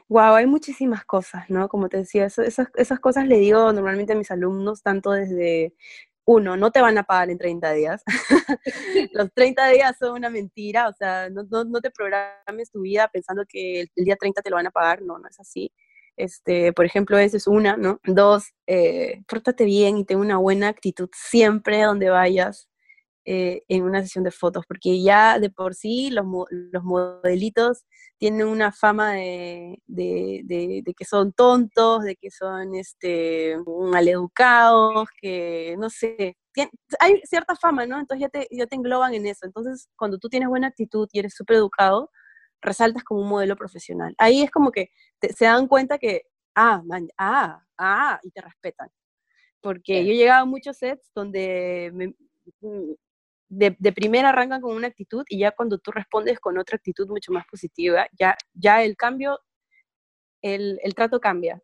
wow, 0.08 0.34
hay 0.34 0.48
muchísimas 0.48 1.06
cosas, 1.06 1.48
¿no? 1.48 1.70
Como 1.70 1.90
te 1.90 1.98
decía, 1.98 2.26
esas, 2.26 3.00
cosas 3.00 3.28
le 3.28 3.38
digo 3.38 3.72
normalmente 3.72 4.14
a 4.14 4.16
mis 4.16 4.32
alumnos, 4.32 4.82
tanto 4.82 5.12
desde 5.12 5.76
uno, 6.26 6.58
no 6.58 6.72
te 6.72 6.82
van 6.82 6.98
a 6.98 7.04
pagar 7.04 7.30
en 7.30 7.38
30 7.38 7.72
días. 7.74 8.02
Los 9.14 9.32
30 9.32 9.68
días 9.68 9.96
son 10.00 10.14
una 10.14 10.32
mentira, 10.32 10.90
o 10.90 10.94
sea, 10.94 11.30
no, 11.30 11.44
no, 11.44 11.82
te 11.82 11.92
programes 11.92 12.72
tu 12.72 12.82
vida 12.82 13.10
pensando 13.14 13.44
que 13.48 13.82
el, 13.82 13.90
día 14.06 14.16
30 14.16 14.42
te 14.42 14.50
lo 14.50 14.56
van 14.56 14.68
a 14.68 14.72
pagar, 14.72 15.04
no, 15.04 15.20
no 15.20 15.28
es 15.30 15.40
así. 15.40 15.72
Este, 16.16 16.74
por 16.74 16.86
ejemplo, 16.86 17.20
esa 17.20 17.38
es 17.38 17.46
una, 17.46 17.78
¿no? 17.78 18.00
Dos, 18.06 18.56
eh, 18.66 19.22
pórtate 19.28 19.66
bien 19.66 19.98
y 19.98 20.04
ten 20.04 20.18
una 20.18 20.38
buena 20.38 20.70
actitud 20.70 21.10
siempre 21.14 21.84
donde 21.84 22.10
vayas. 22.10 22.68
Eh, 23.30 23.64
en 23.68 23.84
una 23.84 24.02
sesión 24.02 24.24
de 24.24 24.32
fotos, 24.32 24.64
porque 24.66 25.02
ya 25.04 25.38
de 25.38 25.50
por 25.50 25.76
sí 25.76 26.10
los, 26.12 26.26
los 26.50 26.84
modelitos 26.86 27.84
tienen 28.18 28.48
una 28.48 28.72
fama 28.72 29.16
de, 29.16 29.82
de, 29.86 30.94
que 30.96 31.04
son 31.04 31.34
tontos, 31.34 32.06
de 32.06 32.16
que 32.16 32.32
son 32.32 32.74
este, 32.76 33.58
maleducados, 33.92 35.10
que 35.22 35.76
no 35.78 35.90
sé, 35.90 36.38
hay 37.02 37.22
cierta 37.26 37.58
fama, 37.58 37.86
¿no? 37.86 38.00
Entonces 38.00 38.22
ya 38.22 38.30
te, 38.30 38.48
ya 38.50 38.66
te 38.66 38.78
engloban 38.78 39.14
en 39.14 39.26
eso. 39.26 39.46
Entonces, 39.46 39.90
cuando 39.98 40.20
tú 40.20 40.30
tienes 40.30 40.48
buena 40.48 40.68
actitud 40.68 41.10
y 41.12 41.20
eres 41.20 41.34
súper 41.36 41.58
educado, 41.58 42.10
resaltas 42.62 43.04
como 43.04 43.24
un 43.24 43.28
modelo 43.28 43.58
profesional. 43.58 44.16
Ahí 44.20 44.42
es 44.42 44.52
como 44.52 44.72
que 44.72 44.90
se 45.36 45.44
dan 45.44 45.68
cuenta 45.68 45.98
que, 45.98 46.22
ah, 46.56 46.82
man, 46.86 47.10
ah, 47.18 47.62
ah, 47.78 48.22
y 48.24 48.32
te 48.32 48.40
respetan. 48.40 48.88
Porque 49.60 50.06
yo 50.06 50.14
he 50.14 50.16
llegado 50.16 50.44
a 50.44 50.46
muchos 50.46 50.78
sets 50.78 51.12
donde 51.14 51.92
me, 51.94 52.16
de, 53.50 53.76
de, 53.80 53.92
primera 53.92 54.30
arrancan 54.30 54.62
con 54.62 54.76
una 54.76 54.88
actitud 54.88 55.24
y 55.30 55.40
ya 55.40 55.52
cuando 55.52 55.78
tú 55.78 55.92
respondes 55.92 56.40
con 56.40 56.58
otra 56.58 56.76
actitud 56.76 57.08
mucho 57.08 57.32
más 57.32 57.46
positiva, 57.50 58.08
ya, 58.18 58.36
ya 58.54 58.84
el 58.84 58.96
cambio, 58.98 59.40
el, 60.42 60.80
el 60.84 60.94
trato 60.94 61.20
cambia. 61.20 61.62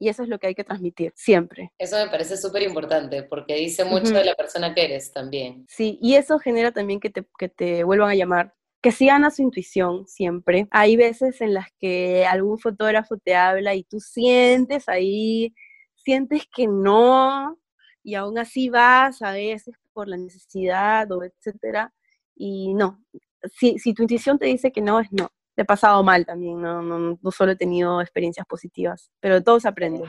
Y 0.00 0.08
eso 0.08 0.22
es 0.22 0.28
lo 0.28 0.38
que 0.38 0.46
hay 0.46 0.54
que 0.54 0.62
transmitir 0.62 1.12
siempre. 1.16 1.72
Eso 1.76 1.96
me 1.96 2.08
parece 2.08 2.36
súper 2.36 2.62
importante 2.62 3.24
porque 3.24 3.56
dice 3.56 3.84
mucho 3.84 4.14
de 4.14 4.24
la 4.24 4.34
persona 4.34 4.72
que 4.72 4.84
eres 4.84 5.12
también. 5.12 5.66
Sí, 5.68 5.98
y 6.00 6.14
eso 6.14 6.38
genera 6.38 6.70
también 6.70 7.00
que 7.00 7.10
te, 7.10 7.26
que 7.36 7.48
te 7.48 7.82
vuelvan 7.82 8.10
a 8.10 8.14
llamar, 8.14 8.54
que 8.80 8.92
sigan 8.92 9.24
a 9.24 9.30
su 9.32 9.42
intuición 9.42 10.06
siempre. 10.06 10.68
Hay 10.70 10.96
veces 10.96 11.40
en 11.40 11.52
las 11.52 11.66
que 11.80 12.24
algún 12.26 12.60
fotógrafo 12.60 13.16
te 13.16 13.34
habla 13.34 13.74
y 13.74 13.82
tú 13.82 13.98
sientes 13.98 14.88
ahí, 14.88 15.52
sientes 15.96 16.44
que 16.54 16.68
no, 16.68 17.58
y 18.04 18.14
aún 18.14 18.38
así 18.38 18.68
vas 18.70 19.20
a 19.20 19.32
veces 19.32 19.74
por 19.98 20.06
la 20.06 20.16
necesidad 20.16 21.10
o 21.10 21.24
etcétera, 21.24 21.92
y 22.36 22.72
no, 22.72 23.04
si, 23.52 23.80
si 23.80 23.94
tu 23.94 24.02
intuición 24.02 24.38
te 24.38 24.46
dice 24.46 24.70
que 24.70 24.80
no, 24.80 25.00
es 25.00 25.10
no. 25.10 25.32
Te 25.56 25.62
he 25.62 25.64
pasado 25.64 26.04
mal 26.04 26.24
también, 26.24 26.62
no, 26.62 26.80
no, 26.80 27.30
solo 27.32 27.50
he 27.50 27.56
tenido 27.56 28.00
experiencias 28.00 28.46
positivas, 28.46 29.10
pero 29.18 29.42
todo 29.42 29.58
se 29.58 29.66
aprende. 29.66 30.04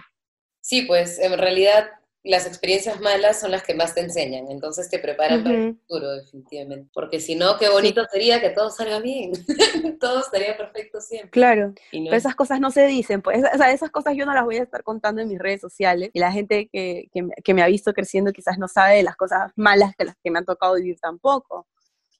Sí, 0.61 0.83
pues 0.83 1.17
en 1.17 1.35
realidad 1.39 1.89
las 2.23 2.45
experiencias 2.45 2.99
malas 2.99 3.39
son 3.39 3.51
las 3.51 3.63
que 3.63 3.73
más 3.73 3.95
te 3.95 4.01
enseñan, 4.01 4.51
entonces 4.51 4.89
te 4.89 4.99
preparan 4.99 5.43
para 5.43 5.55
el 5.55 5.75
futuro, 5.75 6.11
definitivamente. 6.11 6.89
Porque 6.93 7.19
si 7.19 7.35
no, 7.35 7.57
qué 7.57 7.69
bonito 7.69 8.03
sería 8.11 8.41
que 8.41 8.49
todo 8.49 8.69
salga 8.69 8.99
bien, 8.99 9.31
todo 9.99 10.19
estaría 10.19 10.57
perfecto 10.57 10.99
siempre. 10.99 11.31
Claro, 11.31 11.73
pero 11.91 12.15
esas 12.15 12.35
cosas 12.35 12.59
no 12.59 12.71
se 12.71 12.85
dicen, 12.87 13.21
pues, 13.21 13.41
o 13.53 13.57
sea, 13.57 13.71
esas 13.71 13.89
cosas 13.89 14.15
yo 14.15 14.25
no 14.25 14.33
las 14.33 14.43
voy 14.43 14.57
a 14.57 14.63
estar 14.63 14.83
contando 14.83 15.21
en 15.21 15.29
mis 15.29 15.39
redes 15.39 15.61
sociales, 15.61 16.09
y 16.13 16.19
la 16.19 16.31
gente 16.31 16.69
que, 16.71 17.07
que, 17.11 17.27
que 17.43 17.53
me 17.53 17.63
ha 17.63 17.67
visto 17.67 17.93
creciendo 17.93 18.33
quizás 18.33 18.57
no 18.57 18.67
sabe 18.67 18.97
de 18.97 19.03
las 19.03 19.15
cosas 19.15 19.51
malas 19.55 19.95
que 19.97 20.05
las 20.05 20.15
que 20.23 20.31
me 20.31 20.39
han 20.39 20.45
tocado 20.45 20.75
vivir 20.75 20.99
tampoco. 20.99 21.67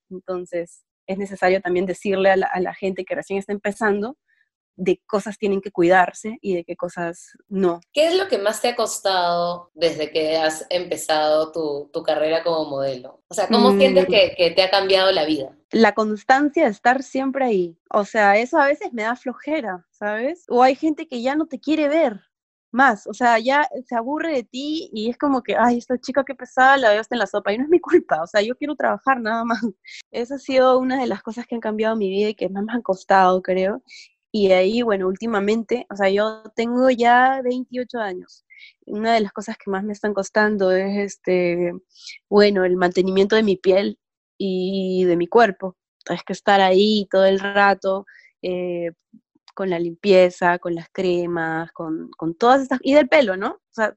Entonces, 0.09 0.83
es 1.09 1.17
necesario 1.17 1.59
también 1.59 1.87
decirle 1.87 2.29
a 2.29 2.35
la, 2.37 2.73
gente 2.75 3.03
que 3.03 3.15
recién 3.15 3.39
está 3.39 3.51
empezando 3.51 4.15
de 4.79 5.01
cosas 5.05 5.37
tienen 5.37 5.61
que 5.61 5.71
cuidarse 5.71 6.37
y 6.41 6.55
de 6.55 6.63
qué 6.63 6.75
cosas 6.75 7.37
no. 7.47 7.81
¿Qué 7.93 8.07
es 8.07 8.15
lo 8.15 8.27
que 8.27 8.37
más 8.37 8.61
te 8.61 8.69
ha 8.69 8.75
costado 8.75 9.71
desde 9.73 10.11
que 10.11 10.37
has 10.37 10.65
empezado 10.69 11.51
tu, 11.51 12.03
carrera 12.03 12.43
como 12.43 12.69
modelo? 12.69 13.21
O 13.27 13.33
sea, 13.33 13.47
¿cómo 13.47 13.77
sientes 13.77 14.07
mm. 14.07 14.11
que, 14.11 14.33
que, 14.37 14.51
te 14.51 14.63
ha 14.63 14.71
cambiado 14.71 15.11
la 15.11 15.25
vida? 15.25 15.55
La 15.71 15.93
constancia 15.93 16.63
de 16.63 16.71
estar 16.71 17.03
siempre 17.03 17.45
ahí. 17.45 17.77
O 17.91 18.05
sea, 18.05 18.37
eso 18.37 18.57
a 18.57 18.65
veces 18.65 18.93
me 18.93 19.03
da 19.03 19.15
flojera, 19.15 19.85
¿sabes? 19.91 20.45
O 20.47 20.63
hay 20.63 20.75
gente 20.75 21.07
que 21.07 21.21
ya 21.21 21.35
no 21.35 21.45
te 21.45 21.59
quiere 21.59 21.89
ver 21.89 22.21
más, 22.71 23.07
o 23.07 23.13
sea, 23.13 23.39
ya 23.39 23.67
se 23.85 23.95
aburre 23.95 24.33
de 24.33 24.43
ti 24.43 24.89
y 24.93 25.09
es 25.09 25.17
como 25.17 25.41
que, 25.41 25.55
ay, 25.57 25.77
esta 25.77 25.97
chica 25.97 26.23
que 26.23 26.35
pesada 26.35 26.77
la 26.77 26.89
veo 26.91 27.01
hasta 27.01 27.15
en 27.15 27.19
la 27.19 27.27
sopa 27.27 27.51
y 27.53 27.57
no 27.57 27.63
es 27.63 27.69
mi 27.69 27.79
culpa, 27.79 28.21
o 28.21 28.27
sea, 28.27 28.41
yo 28.41 28.55
quiero 28.55 28.75
trabajar 28.75 29.19
nada 29.19 29.43
más. 29.43 29.59
Esa 30.11 30.35
ha 30.35 30.39
sido 30.39 30.77
una 30.79 30.99
de 30.99 31.07
las 31.07 31.23
cosas 31.23 31.47
que 31.47 31.55
han 31.55 31.61
cambiado 31.61 31.95
mi 31.95 32.09
vida 32.09 32.29
y 32.29 32.35
que 32.35 32.49
más 32.49 32.63
me 32.63 32.73
han 32.73 32.81
costado, 32.81 33.41
creo. 33.41 33.81
Y 34.31 34.51
ahí, 34.51 34.81
bueno, 34.83 35.07
últimamente, 35.07 35.87
o 35.89 35.95
sea, 35.95 36.09
yo 36.09 36.43
tengo 36.55 36.89
ya 36.91 37.41
28 37.43 37.99
años. 37.99 38.45
Una 38.85 39.13
de 39.13 39.21
las 39.21 39.31
cosas 39.31 39.57
que 39.57 39.71
más 39.71 39.83
me 39.83 39.93
están 39.93 40.13
costando 40.13 40.71
es, 40.71 40.97
este, 40.97 41.73
bueno, 42.29 42.65
el 42.65 42.75
mantenimiento 42.77 43.35
de 43.35 43.43
mi 43.43 43.55
piel 43.57 43.97
y 44.37 45.05
de 45.05 45.17
mi 45.17 45.27
cuerpo. 45.27 45.77
Es 46.09 46.23
que 46.23 46.33
estar 46.33 46.61
ahí 46.61 47.07
todo 47.11 47.25
el 47.25 47.39
rato, 47.39 48.05
eh, 48.41 48.91
con 49.55 49.69
la 49.69 49.79
limpieza, 49.79 50.59
con 50.59 50.75
las 50.75 50.87
cremas, 50.89 51.71
con, 51.73 52.09
todas 52.39 52.61
estas, 52.61 52.79
y 52.81 52.93
del 52.93 53.09
pelo, 53.09 53.35
¿no? 53.35 53.51
O 53.51 53.73
sea, 53.73 53.95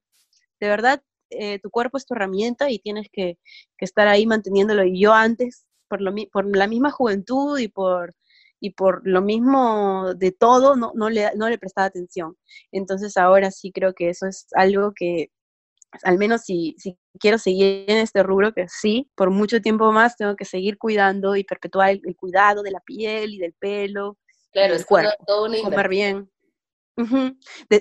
de 0.61 0.68
verdad, 0.68 1.03
eh, 1.31 1.61
tu 1.61 1.71
cuerpo 1.71 1.99
es 1.99 2.07
tu 2.07 2.14
herramienta 2.14 2.71
y 2.71 2.79
tienes 2.81 3.09
que, 3.12 3.38
estar 3.79 4.09
ahí 4.09 4.27
manteniéndolo. 4.27 4.85
Y 4.85 5.01
yo 5.01 5.12
antes, 5.12 5.66
por, 5.88 6.01
lo, 6.01 6.12
por 6.33 6.57
la 6.57 6.66
misma 6.66 6.90
juventud 6.90 7.59
y 7.59 7.68
por, 7.68 8.14
y 8.62 8.70
por 8.70 9.03
lo 9.05 9.20
mismo 9.22 10.14
de 10.14 10.31
todo, 10.31 10.77
no, 10.77 10.92
no, 10.94 11.11
le, 11.11 11.35
no 11.35 11.48
le 11.48 11.59
prestaba 11.59 11.87
atención. 11.87 12.37
Entonces 12.70 13.16
ahora 13.16 13.51
sí 13.51 13.72
creo 13.72 13.92
que 13.92 14.09
eso 14.09 14.27
es 14.27 14.46
algo 14.55 14.92
que, 14.94 15.33
al 16.05 16.16
menos 16.16 16.42
si, 16.42 16.77
si 16.79 16.96
quiero 17.18 17.38
seguir 17.38 17.85
en 17.88 17.98
este 17.98 18.22
rubro, 18.22 18.55
que 18.55 18.68
sí, 18.68 19.11
por 19.16 19.31
mucho 19.31 19.61
tiempo 19.61 19.90
más 19.90 20.16
tengo 20.16 20.37
que 20.37 20.44
seguir 20.44 20.79
cuidando 20.79 21.35
y 21.35 21.42
perpetuar 21.42 21.90
el 21.90 22.16
cuidado 22.16 22.62
de 22.62 22.70
la 22.70 22.81
piel 22.81 23.35
y 23.35 23.38
del 23.38 23.53
pelo 23.55 24.16
Claro, 24.53 24.75
es 24.75 24.87
todo 25.27 25.46
una 25.46 25.61
comer 25.62 25.88
bien. 25.88 26.31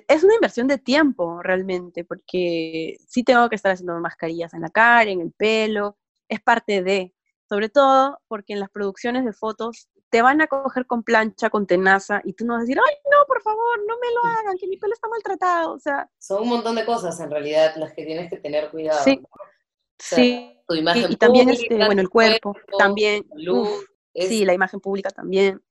es 0.08 0.24
una 0.24 0.34
inversión 0.34 0.68
de 0.68 0.78
tiempo 0.78 1.44
realmente, 1.44 2.06
porque 2.06 2.98
sí 3.08 3.24
tengo 3.24 3.50
que 3.50 3.56
estar 3.56 3.74
haciendo 3.74 4.00
mascarillas 4.00 4.54
en 4.54 4.62
la 4.62 4.70
cara, 4.70 5.12
en 5.12 5.22
el 5.22 5.32
pelo, 5.32 5.98
es 6.28 6.40
parte 6.42 6.82
de, 6.82 7.14
sobre 7.48 7.70
todo 7.70 8.20
porque 8.28 8.54
en 8.54 8.62
las 8.62 8.70
producciones 8.70 9.26
de 9.26 9.34
fotos 9.34 9.90
te 10.12 10.22
van 10.22 10.42
a 10.42 10.48
coger 10.48 10.86
con 10.86 11.04
plancha, 11.04 11.50
con 11.50 11.66
tenaza, 11.66 12.22
y 12.26 12.34
tú 12.34 12.46
no 12.46 12.54
vas 12.54 12.60
a 12.60 12.66
decir, 12.66 12.78
ay, 12.86 12.96
no, 13.10 13.26
por 13.26 13.42
favor, 13.42 13.80
no 13.88 13.96
me 13.98 14.08
lo 14.14 14.40
hagan, 14.40 14.58
que 14.58 14.68
mi 14.68 14.78
pelo 14.78 14.94
está 14.94 15.08
maltratado, 15.08 15.74
o 15.74 15.80
sea. 15.80 16.10
Son 16.20 16.44
un 16.44 16.50
montón 16.50 16.76
de 16.76 16.86
cosas 16.86 17.18
en 17.22 17.32
realidad 17.32 17.74
las 17.78 17.94
que 17.94 18.06
tienes 18.06 18.30
que 18.30 18.38
tener 18.38 18.70
cuidado. 18.70 19.02
Sí, 19.06 19.22
sí. 19.98 20.62
Tu 20.68 20.76
imagen 20.76 21.14
y, 21.14 21.16
también, 21.16 21.50
este, 21.50 21.76
bueno, 21.76 22.02
el 22.02 22.10
cuerpo, 22.10 22.54
también, 22.78 23.26
sí, 24.14 24.46
la 24.46 24.54
imagen 24.54 24.82
pública 24.82 25.10
también, 25.10 25.64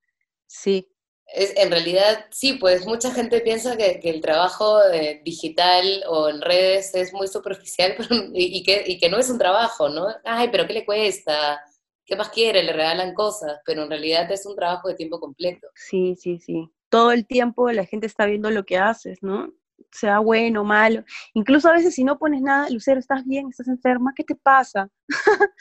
sí. 0.47 0.91
Es, 1.27 1.53
en 1.57 1.71
realidad, 1.71 2.25
sí, 2.31 2.55
pues 2.55 2.87
mucha 2.87 3.13
gente 3.13 3.41
piensa 3.43 3.77
que, 3.77 4.01
el 4.03 4.23
trabajo 4.23 4.83
eh, 4.91 5.21
digital 5.23 6.03
o 6.09 6.31
en 6.31 6.41
redes 6.41 6.95
es 6.95 7.13
muy 7.13 7.29
superficial 7.29 7.95
y, 8.35 8.63
que, 8.65 8.85
y, 8.87 8.99
que, 8.99 9.11
no 9.11 9.19
es 9.19 9.29
un 9.29 9.39
trabajo, 9.39 9.91
¿no? 9.91 10.07
Ay, 10.25 10.49
pero 10.51 10.67
¿qué 10.67 10.73
le 10.73 10.87
cuesta? 10.87 11.63
¿Qué 12.11 12.17
más 12.17 12.31
quiere? 12.31 12.65
Le 12.65 12.73
regalan 12.73 13.15
cosas, 13.15 13.61
pero 13.65 13.85
en 13.85 13.89
realidad 13.89 14.29
es 14.33 14.45
un 14.45 14.57
trabajo 14.57 14.89
de 14.89 14.97
tiempo 14.97 15.21
completo. 15.21 15.69
Sí, 15.77 16.17
sí, 16.19 16.41
sí. 16.41 16.69
Todo 16.89 17.13
el 17.13 17.25
tiempo 17.25 17.71
la 17.71 17.87
gente 17.87 18.09
está 18.09 18.27
viendo 18.27 18.51
lo 18.51 18.65
que 18.65 18.79
haces, 18.79 19.23
¿no? 19.23 19.53
Sea 19.93 20.19
bueno, 20.19 20.65
malo. 20.65 21.05
Incluso 21.35 21.69
a 21.69 21.75
veces 21.75 21.95
si 21.95 22.03
no 22.03 22.19
pones 22.19 22.43
nada, 22.43 22.69
Lucero, 22.69 22.99
¿estás 22.99 23.25
bien? 23.25 23.47
¿Estás 23.49 23.69
enferma? 23.69 24.13
¿Qué 24.17 24.25
te 24.25 24.35
pasa? 24.35 24.89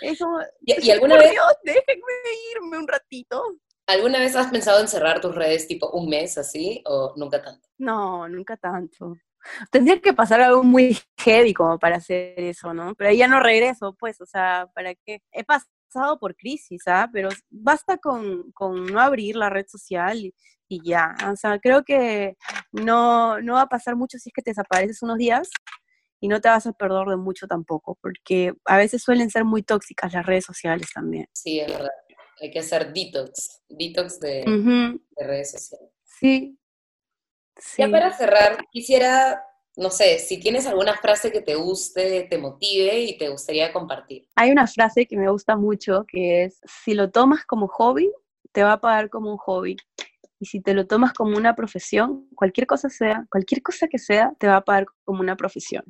Eso, 0.00 0.28
¿Y, 0.60 0.92
alguna 0.92 1.16
vez... 1.16 1.32
Dios, 1.32 1.44
déjenme 1.64 2.12
irme 2.54 2.78
un 2.78 2.86
ratito. 2.86 3.42
¿Alguna 3.88 4.20
vez 4.20 4.36
has 4.36 4.46
pensado 4.46 4.80
en 4.80 4.86
cerrar 4.86 5.20
tus 5.20 5.34
redes 5.34 5.66
tipo 5.66 5.90
un 5.90 6.08
mes 6.08 6.38
así 6.38 6.84
o 6.86 7.14
nunca 7.16 7.42
tanto? 7.42 7.68
No, 7.78 8.28
nunca 8.28 8.56
tanto. 8.56 9.16
Tendría 9.72 10.00
que 10.00 10.12
pasar 10.12 10.40
algo 10.40 10.62
muy 10.62 10.96
heavy 11.18 11.52
como 11.52 11.80
para 11.80 11.96
hacer 11.96 12.38
eso, 12.38 12.72
¿no? 12.72 12.94
Pero 12.94 13.10
ahí 13.10 13.16
ya 13.16 13.26
no 13.26 13.40
regreso, 13.40 13.96
pues, 13.98 14.20
o 14.20 14.26
sea, 14.26 14.68
¿para 14.72 14.94
qué? 14.94 15.20
He 15.32 15.42
pasado 15.42 15.79
por 16.18 16.36
crisis, 16.36 16.82
¿ah? 16.86 17.08
Pero 17.12 17.28
basta 17.50 17.98
con, 17.98 18.52
no 18.58 19.00
abrir 19.00 19.36
la 19.36 19.50
red 19.50 19.66
social 19.68 20.32
y, 20.68 20.80
ya. 20.84 21.14
O 21.30 21.36
sea, 21.36 21.58
creo 21.58 21.84
que 21.84 22.36
no, 22.72 23.40
no 23.40 23.54
va 23.54 23.62
a 23.62 23.68
pasar 23.68 23.96
mucho 23.96 24.18
si 24.18 24.28
es 24.28 24.32
que 24.32 24.42
te 24.42 24.50
desapareces 24.50 25.02
unos 25.02 25.18
días 25.18 25.50
y 26.20 26.28
no 26.28 26.40
te 26.40 26.48
vas 26.48 26.66
a 26.66 26.72
perder 26.72 27.08
de 27.08 27.16
mucho 27.16 27.46
tampoco, 27.46 27.98
porque 28.00 28.52
a 28.66 28.76
veces 28.76 29.02
suelen 29.02 29.30
ser 29.30 29.44
muy 29.44 29.62
tóxicas 29.62 30.12
las 30.12 30.26
redes 30.26 30.44
sociales 30.44 30.88
también. 30.94 31.26
Sí, 31.32 31.60
es 31.60 31.72
verdad 31.72 31.90
hay 32.40 32.50
que 32.50 32.58
hacer 32.58 32.92
detox, 32.92 33.60
detox 33.68 34.18
de, 34.18 34.98
redes 35.16 35.50
sociales. 35.50 35.90
Sí. 36.04 36.58
Ya 37.76 37.88
para 37.90 38.16
cerrar, 38.16 38.58
quisiera, 38.72 39.44
no 39.80 39.88
sé, 39.88 40.18
si 40.18 40.38
tienes 40.38 40.66
alguna 40.66 40.94
frase 40.94 41.32
que 41.32 41.40
te 41.40 41.54
guste, 41.54 42.26
te 42.28 42.36
motive 42.36 43.00
y 43.00 43.16
te 43.16 43.30
gustaría 43.30 43.72
compartir. 43.72 44.28
Hay 44.36 44.50
una 44.50 44.66
frase 44.66 45.06
que 45.06 45.16
me 45.16 45.30
gusta 45.30 45.56
mucho 45.56 46.04
que 46.06 46.44
es, 46.44 46.60
si 46.82 46.92
lo 46.92 47.10
tomas 47.10 47.46
como 47.46 47.66
hobby, 47.66 48.12
te 48.52 48.62
va 48.62 48.74
a 48.74 48.80
pagar 48.80 49.08
como 49.08 49.30
un 49.30 49.38
hobby. 49.38 49.78
Y 50.38 50.44
si 50.44 50.60
te 50.60 50.74
lo 50.74 50.86
tomas 50.86 51.14
como 51.14 51.34
una 51.34 51.56
profesión, 51.56 52.28
cualquier 52.34 52.66
cosa 52.66 52.90
sea, 52.90 53.26
cualquier 53.30 53.62
cosa 53.62 53.88
que 53.88 53.98
sea, 53.98 54.34
te 54.38 54.48
va 54.48 54.56
a 54.56 54.64
pagar 54.64 54.84
como 55.04 55.20
una 55.20 55.34
profesión. 55.34 55.84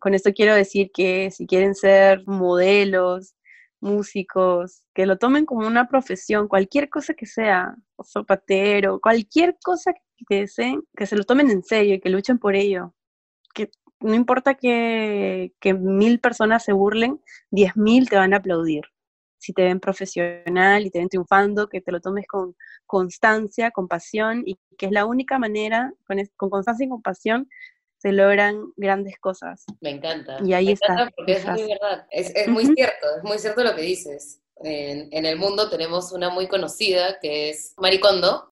Con 0.00 0.14
esto 0.14 0.32
quiero 0.32 0.54
decir 0.54 0.92
que 0.94 1.32
si 1.32 1.48
quieren 1.48 1.74
ser 1.74 2.22
modelos, 2.28 3.34
músicos, 3.80 4.84
que 4.94 5.06
lo 5.06 5.18
tomen 5.18 5.46
como 5.46 5.66
una 5.66 5.88
profesión, 5.88 6.46
cualquier 6.46 6.88
cosa 6.88 7.14
que 7.14 7.26
sea, 7.26 7.74
zapatero, 8.04 9.00
cualquier 9.00 9.56
cosa 9.64 9.92
que 10.28 10.36
deseen, 10.36 10.82
que 10.96 11.06
se 11.06 11.16
lo 11.16 11.24
tomen 11.24 11.50
en 11.50 11.64
serio 11.64 11.96
y 11.96 12.00
que 12.00 12.08
luchen 12.08 12.38
por 12.38 12.54
ello. 12.54 12.94
Que 13.54 13.70
no 14.00 14.14
importa 14.14 14.54
que, 14.54 15.52
que 15.60 15.74
mil 15.74 16.20
personas 16.20 16.64
se 16.64 16.72
burlen, 16.72 17.20
diez 17.50 17.76
mil 17.76 18.08
te 18.08 18.16
van 18.16 18.34
a 18.34 18.38
aplaudir. 18.38 18.84
Si 19.38 19.52
te 19.52 19.62
ven 19.62 19.80
profesional 19.80 20.84
y 20.84 20.90
te 20.90 20.98
ven 20.98 21.08
triunfando, 21.08 21.68
que 21.68 21.80
te 21.80 21.92
lo 21.92 22.00
tomes 22.00 22.26
con 22.26 22.54
constancia, 22.86 23.70
con 23.70 23.88
pasión 23.88 24.42
y 24.44 24.58
que 24.76 24.86
es 24.86 24.92
la 24.92 25.06
única 25.06 25.38
manera, 25.38 25.92
con, 26.06 26.18
con 26.36 26.50
constancia 26.50 26.84
y 26.84 26.88
con 26.88 27.02
pasión, 27.02 27.48
se 28.00 28.12
logran 28.12 28.72
grandes 28.76 29.18
cosas. 29.18 29.64
Me 29.80 29.90
encanta. 29.90 30.38
Y 30.42 30.54
ahí 30.54 30.66
Me 30.66 30.72
está. 30.72 30.92
Encanta 30.92 31.12
porque 31.14 31.32
es 31.32 31.46
muy 31.46 31.62
verdad. 31.62 32.06
Es, 32.10 32.48
muy 32.48 32.66
cierto, 32.66 33.06
es 33.18 33.22
muy 33.22 33.38
cierto 33.38 33.62
lo 33.62 33.76
que 33.76 33.82
dices. 33.82 34.40
En, 34.62 35.24
el 35.24 35.36
mundo 35.36 35.70
tenemos 35.70 36.12
una 36.12 36.30
muy 36.30 36.46
conocida 36.48 37.18
que 37.20 37.50
es 37.50 37.74
Maricondo. 37.76 38.50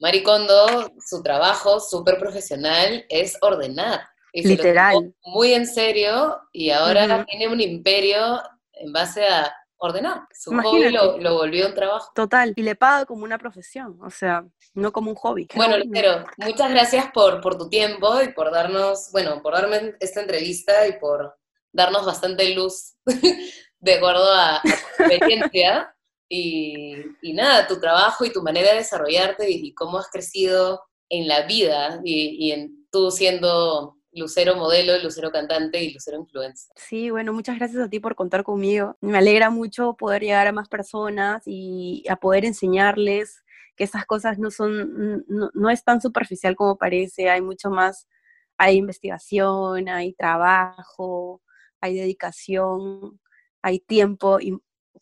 Maricondo, 0.00 0.92
su 1.04 1.22
trabajo 1.22 1.80
súper 1.80 2.18
profesional 2.18 3.04
es 3.08 3.36
ordenar. 3.40 4.00
Y 4.38 4.46
Literal. 4.46 5.14
muy 5.24 5.52
en 5.52 5.66
serio 5.66 6.40
y 6.52 6.70
ahora 6.70 7.24
tiene 7.24 7.48
un 7.48 7.60
imperio 7.60 8.40
en 8.72 8.92
base 8.92 9.26
a 9.26 9.52
ordenar. 9.78 10.28
Su 10.32 10.52
hobby 10.52 10.90
lo, 10.90 11.34
volvió 11.34 11.66
un 11.66 11.74
trabajo. 11.74 12.12
Total, 12.14 12.52
y 12.54 12.62
le 12.62 12.76
paga 12.76 13.04
como 13.04 13.24
una 13.24 13.36
profesión, 13.36 13.98
o 14.00 14.10
sea, 14.10 14.44
no 14.74 14.92
como 14.92 15.10
un 15.10 15.16
hobby. 15.16 15.48
Bueno, 15.56 15.76
Lucero, 15.76 16.24
muchas 16.36 16.70
gracias 16.70 17.10
por, 17.12 17.40
por 17.40 17.58
tu 17.58 17.68
tiempo 17.68 18.22
y 18.22 18.32
por 18.32 18.52
darnos, 18.52 19.10
bueno, 19.10 19.42
por 19.42 19.54
darme 19.54 19.94
esta 19.98 20.20
entrevista 20.20 20.86
y 20.86 20.98
por 21.00 21.36
darnos 21.72 22.06
bastante 22.06 22.54
luz 22.54 22.94
de 23.80 23.94
acuerdo 23.94 24.32
a, 24.32 24.60
tu 24.62 25.04
experiencia. 25.04 25.94
Y, 26.30 27.32
nada, 27.32 27.66
tu 27.66 27.80
trabajo 27.80 28.22
y 28.22 28.30
tu 28.30 28.42
manera 28.42 28.72
de 28.72 28.80
desarrollarte 28.80 29.50
y, 29.50 29.72
cómo 29.72 29.96
has 29.96 30.08
crecido 30.08 30.82
en 31.08 31.26
la 31.26 31.46
vida 31.46 32.02
y, 32.04 32.48
y 32.48 32.52
en 32.52 32.86
tú 32.90 33.10
siendo 33.10 33.97
Lucero 34.12 34.56
modelo, 34.56 34.98
Lucero 35.02 35.30
cantante 35.30 35.82
y 35.82 35.92
Lucero 35.92 36.18
influencer. 36.18 36.72
Sí, 36.76 37.10
bueno, 37.10 37.32
muchas 37.32 37.58
gracias 37.58 37.82
a 37.82 37.88
ti 37.88 38.00
por 38.00 38.14
contar 38.14 38.42
conmigo. 38.42 38.96
Me 39.00 39.18
alegra 39.18 39.50
mucho 39.50 39.94
poder 39.94 40.22
llegar 40.22 40.46
a 40.46 40.52
más 40.52 40.68
personas 40.68 41.42
y 41.46 42.04
a 42.08 42.16
poder 42.16 42.44
enseñarles 42.44 43.42
que 43.76 43.84
esas 43.84 44.06
cosas 44.06 44.38
no 44.38 44.50
son, 44.50 45.24
no, 45.28 45.70
es 45.70 45.84
tan 45.84 46.00
superficial 46.00 46.56
como 46.56 46.76
parece, 46.78 47.30
hay 47.30 47.40
mucho 47.40 47.70
más, 47.70 48.08
hay 48.56 48.76
investigación, 48.76 49.88
hay 49.88 50.14
trabajo, 50.14 51.42
hay 51.80 51.96
dedicación, 51.96 53.20
hay 53.62 53.78
tiempo 53.78 54.38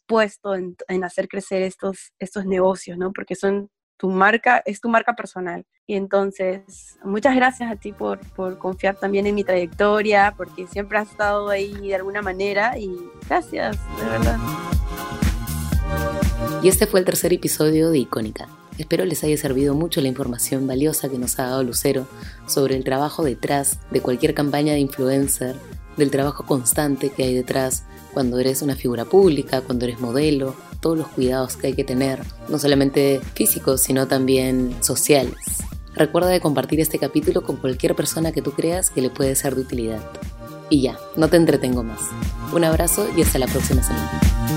puesto 0.06 0.54
en, 0.54 0.76
en 0.88 1.04
hacer 1.04 1.26
crecer 1.28 1.62
estos, 1.62 2.12
estos 2.18 2.44
negocios, 2.44 2.98
¿no? 2.98 3.12
Porque 3.12 3.34
son 3.34 3.70
tu 3.96 4.10
marca, 4.10 4.62
es 4.64 4.80
tu 4.80 4.88
marca 4.88 5.14
personal. 5.14 5.64
Y 5.86 5.94
entonces, 5.94 6.98
muchas 7.04 7.36
gracias 7.36 7.70
a 7.70 7.76
ti 7.76 7.92
por, 7.92 8.18
por, 8.34 8.58
confiar 8.58 8.96
también 8.96 9.26
en 9.26 9.34
mi 9.34 9.44
trayectoria, 9.44 10.34
porque 10.36 10.66
siempre 10.66 10.98
has 10.98 11.10
estado 11.10 11.48
ahí 11.48 11.72
de 11.88 11.94
alguna 11.94 12.22
manera 12.22 12.78
y 12.78 12.90
gracias, 13.28 13.76
de 13.98 14.04
verdad. 14.04 14.38
Y 16.62 16.68
este 16.68 16.86
fue 16.86 17.00
el 17.00 17.06
tercer 17.06 17.32
episodio 17.32 17.90
de 17.90 17.98
Icónica. 17.98 18.48
Espero 18.78 19.04
les 19.04 19.24
haya 19.24 19.36
servido 19.38 19.74
mucho 19.74 20.00
la 20.00 20.08
información 20.08 20.66
valiosa 20.66 21.08
que 21.08 21.18
nos 21.18 21.38
ha 21.38 21.44
dado 21.44 21.62
Lucero 21.62 22.06
sobre 22.46 22.76
el 22.76 22.84
trabajo 22.84 23.24
detrás 23.24 23.78
de 23.90 24.02
cualquier 24.02 24.34
campaña 24.34 24.74
de 24.74 24.80
influencer, 24.80 25.56
del 25.96 26.10
trabajo 26.10 26.44
constante 26.44 27.10
que 27.10 27.22
hay 27.22 27.34
detrás 27.34 27.84
cuando 28.16 28.38
eres 28.38 28.62
una 28.62 28.74
figura 28.76 29.04
pública, 29.04 29.60
cuando 29.60 29.84
eres 29.84 30.00
modelo, 30.00 30.54
todos 30.80 30.96
los 30.96 31.06
cuidados 31.08 31.58
que 31.58 31.66
hay 31.66 31.72
que 31.74 31.84
tener, 31.84 32.22
no 32.48 32.58
solamente 32.58 33.20
físicos, 33.34 33.82
sino 33.82 34.08
también 34.08 34.74
sociales. 34.80 35.34
Recuerda 35.94 36.30
de 36.30 36.40
compartir 36.40 36.80
este 36.80 36.98
capítulo 36.98 37.42
con 37.42 37.56
cualquier 37.56 37.94
persona 37.94 38.32
que 38.32 38.40
tú 38.40 38.52
creas 38.52 38.88
que 38.88 39.02
le 39.02 39.10
puede 39.10 39.36
ser 39.36 39.54
de 39.54 39.60
utilidad. 39.60 40.00
Y 40.70 40.80
ya, 40.80 40.98
no 41.16 41.28
te 41.28 41.36
entretengo 41.36 41.82
más. 41.82 42.00
Un 42.54 42.64
abrazo 42.64 43.06
y 43.14 43.20
hasta 43.20 43.38
la 43.38 43.48
próxima 43.48 43.82
semana. 43.82 44.55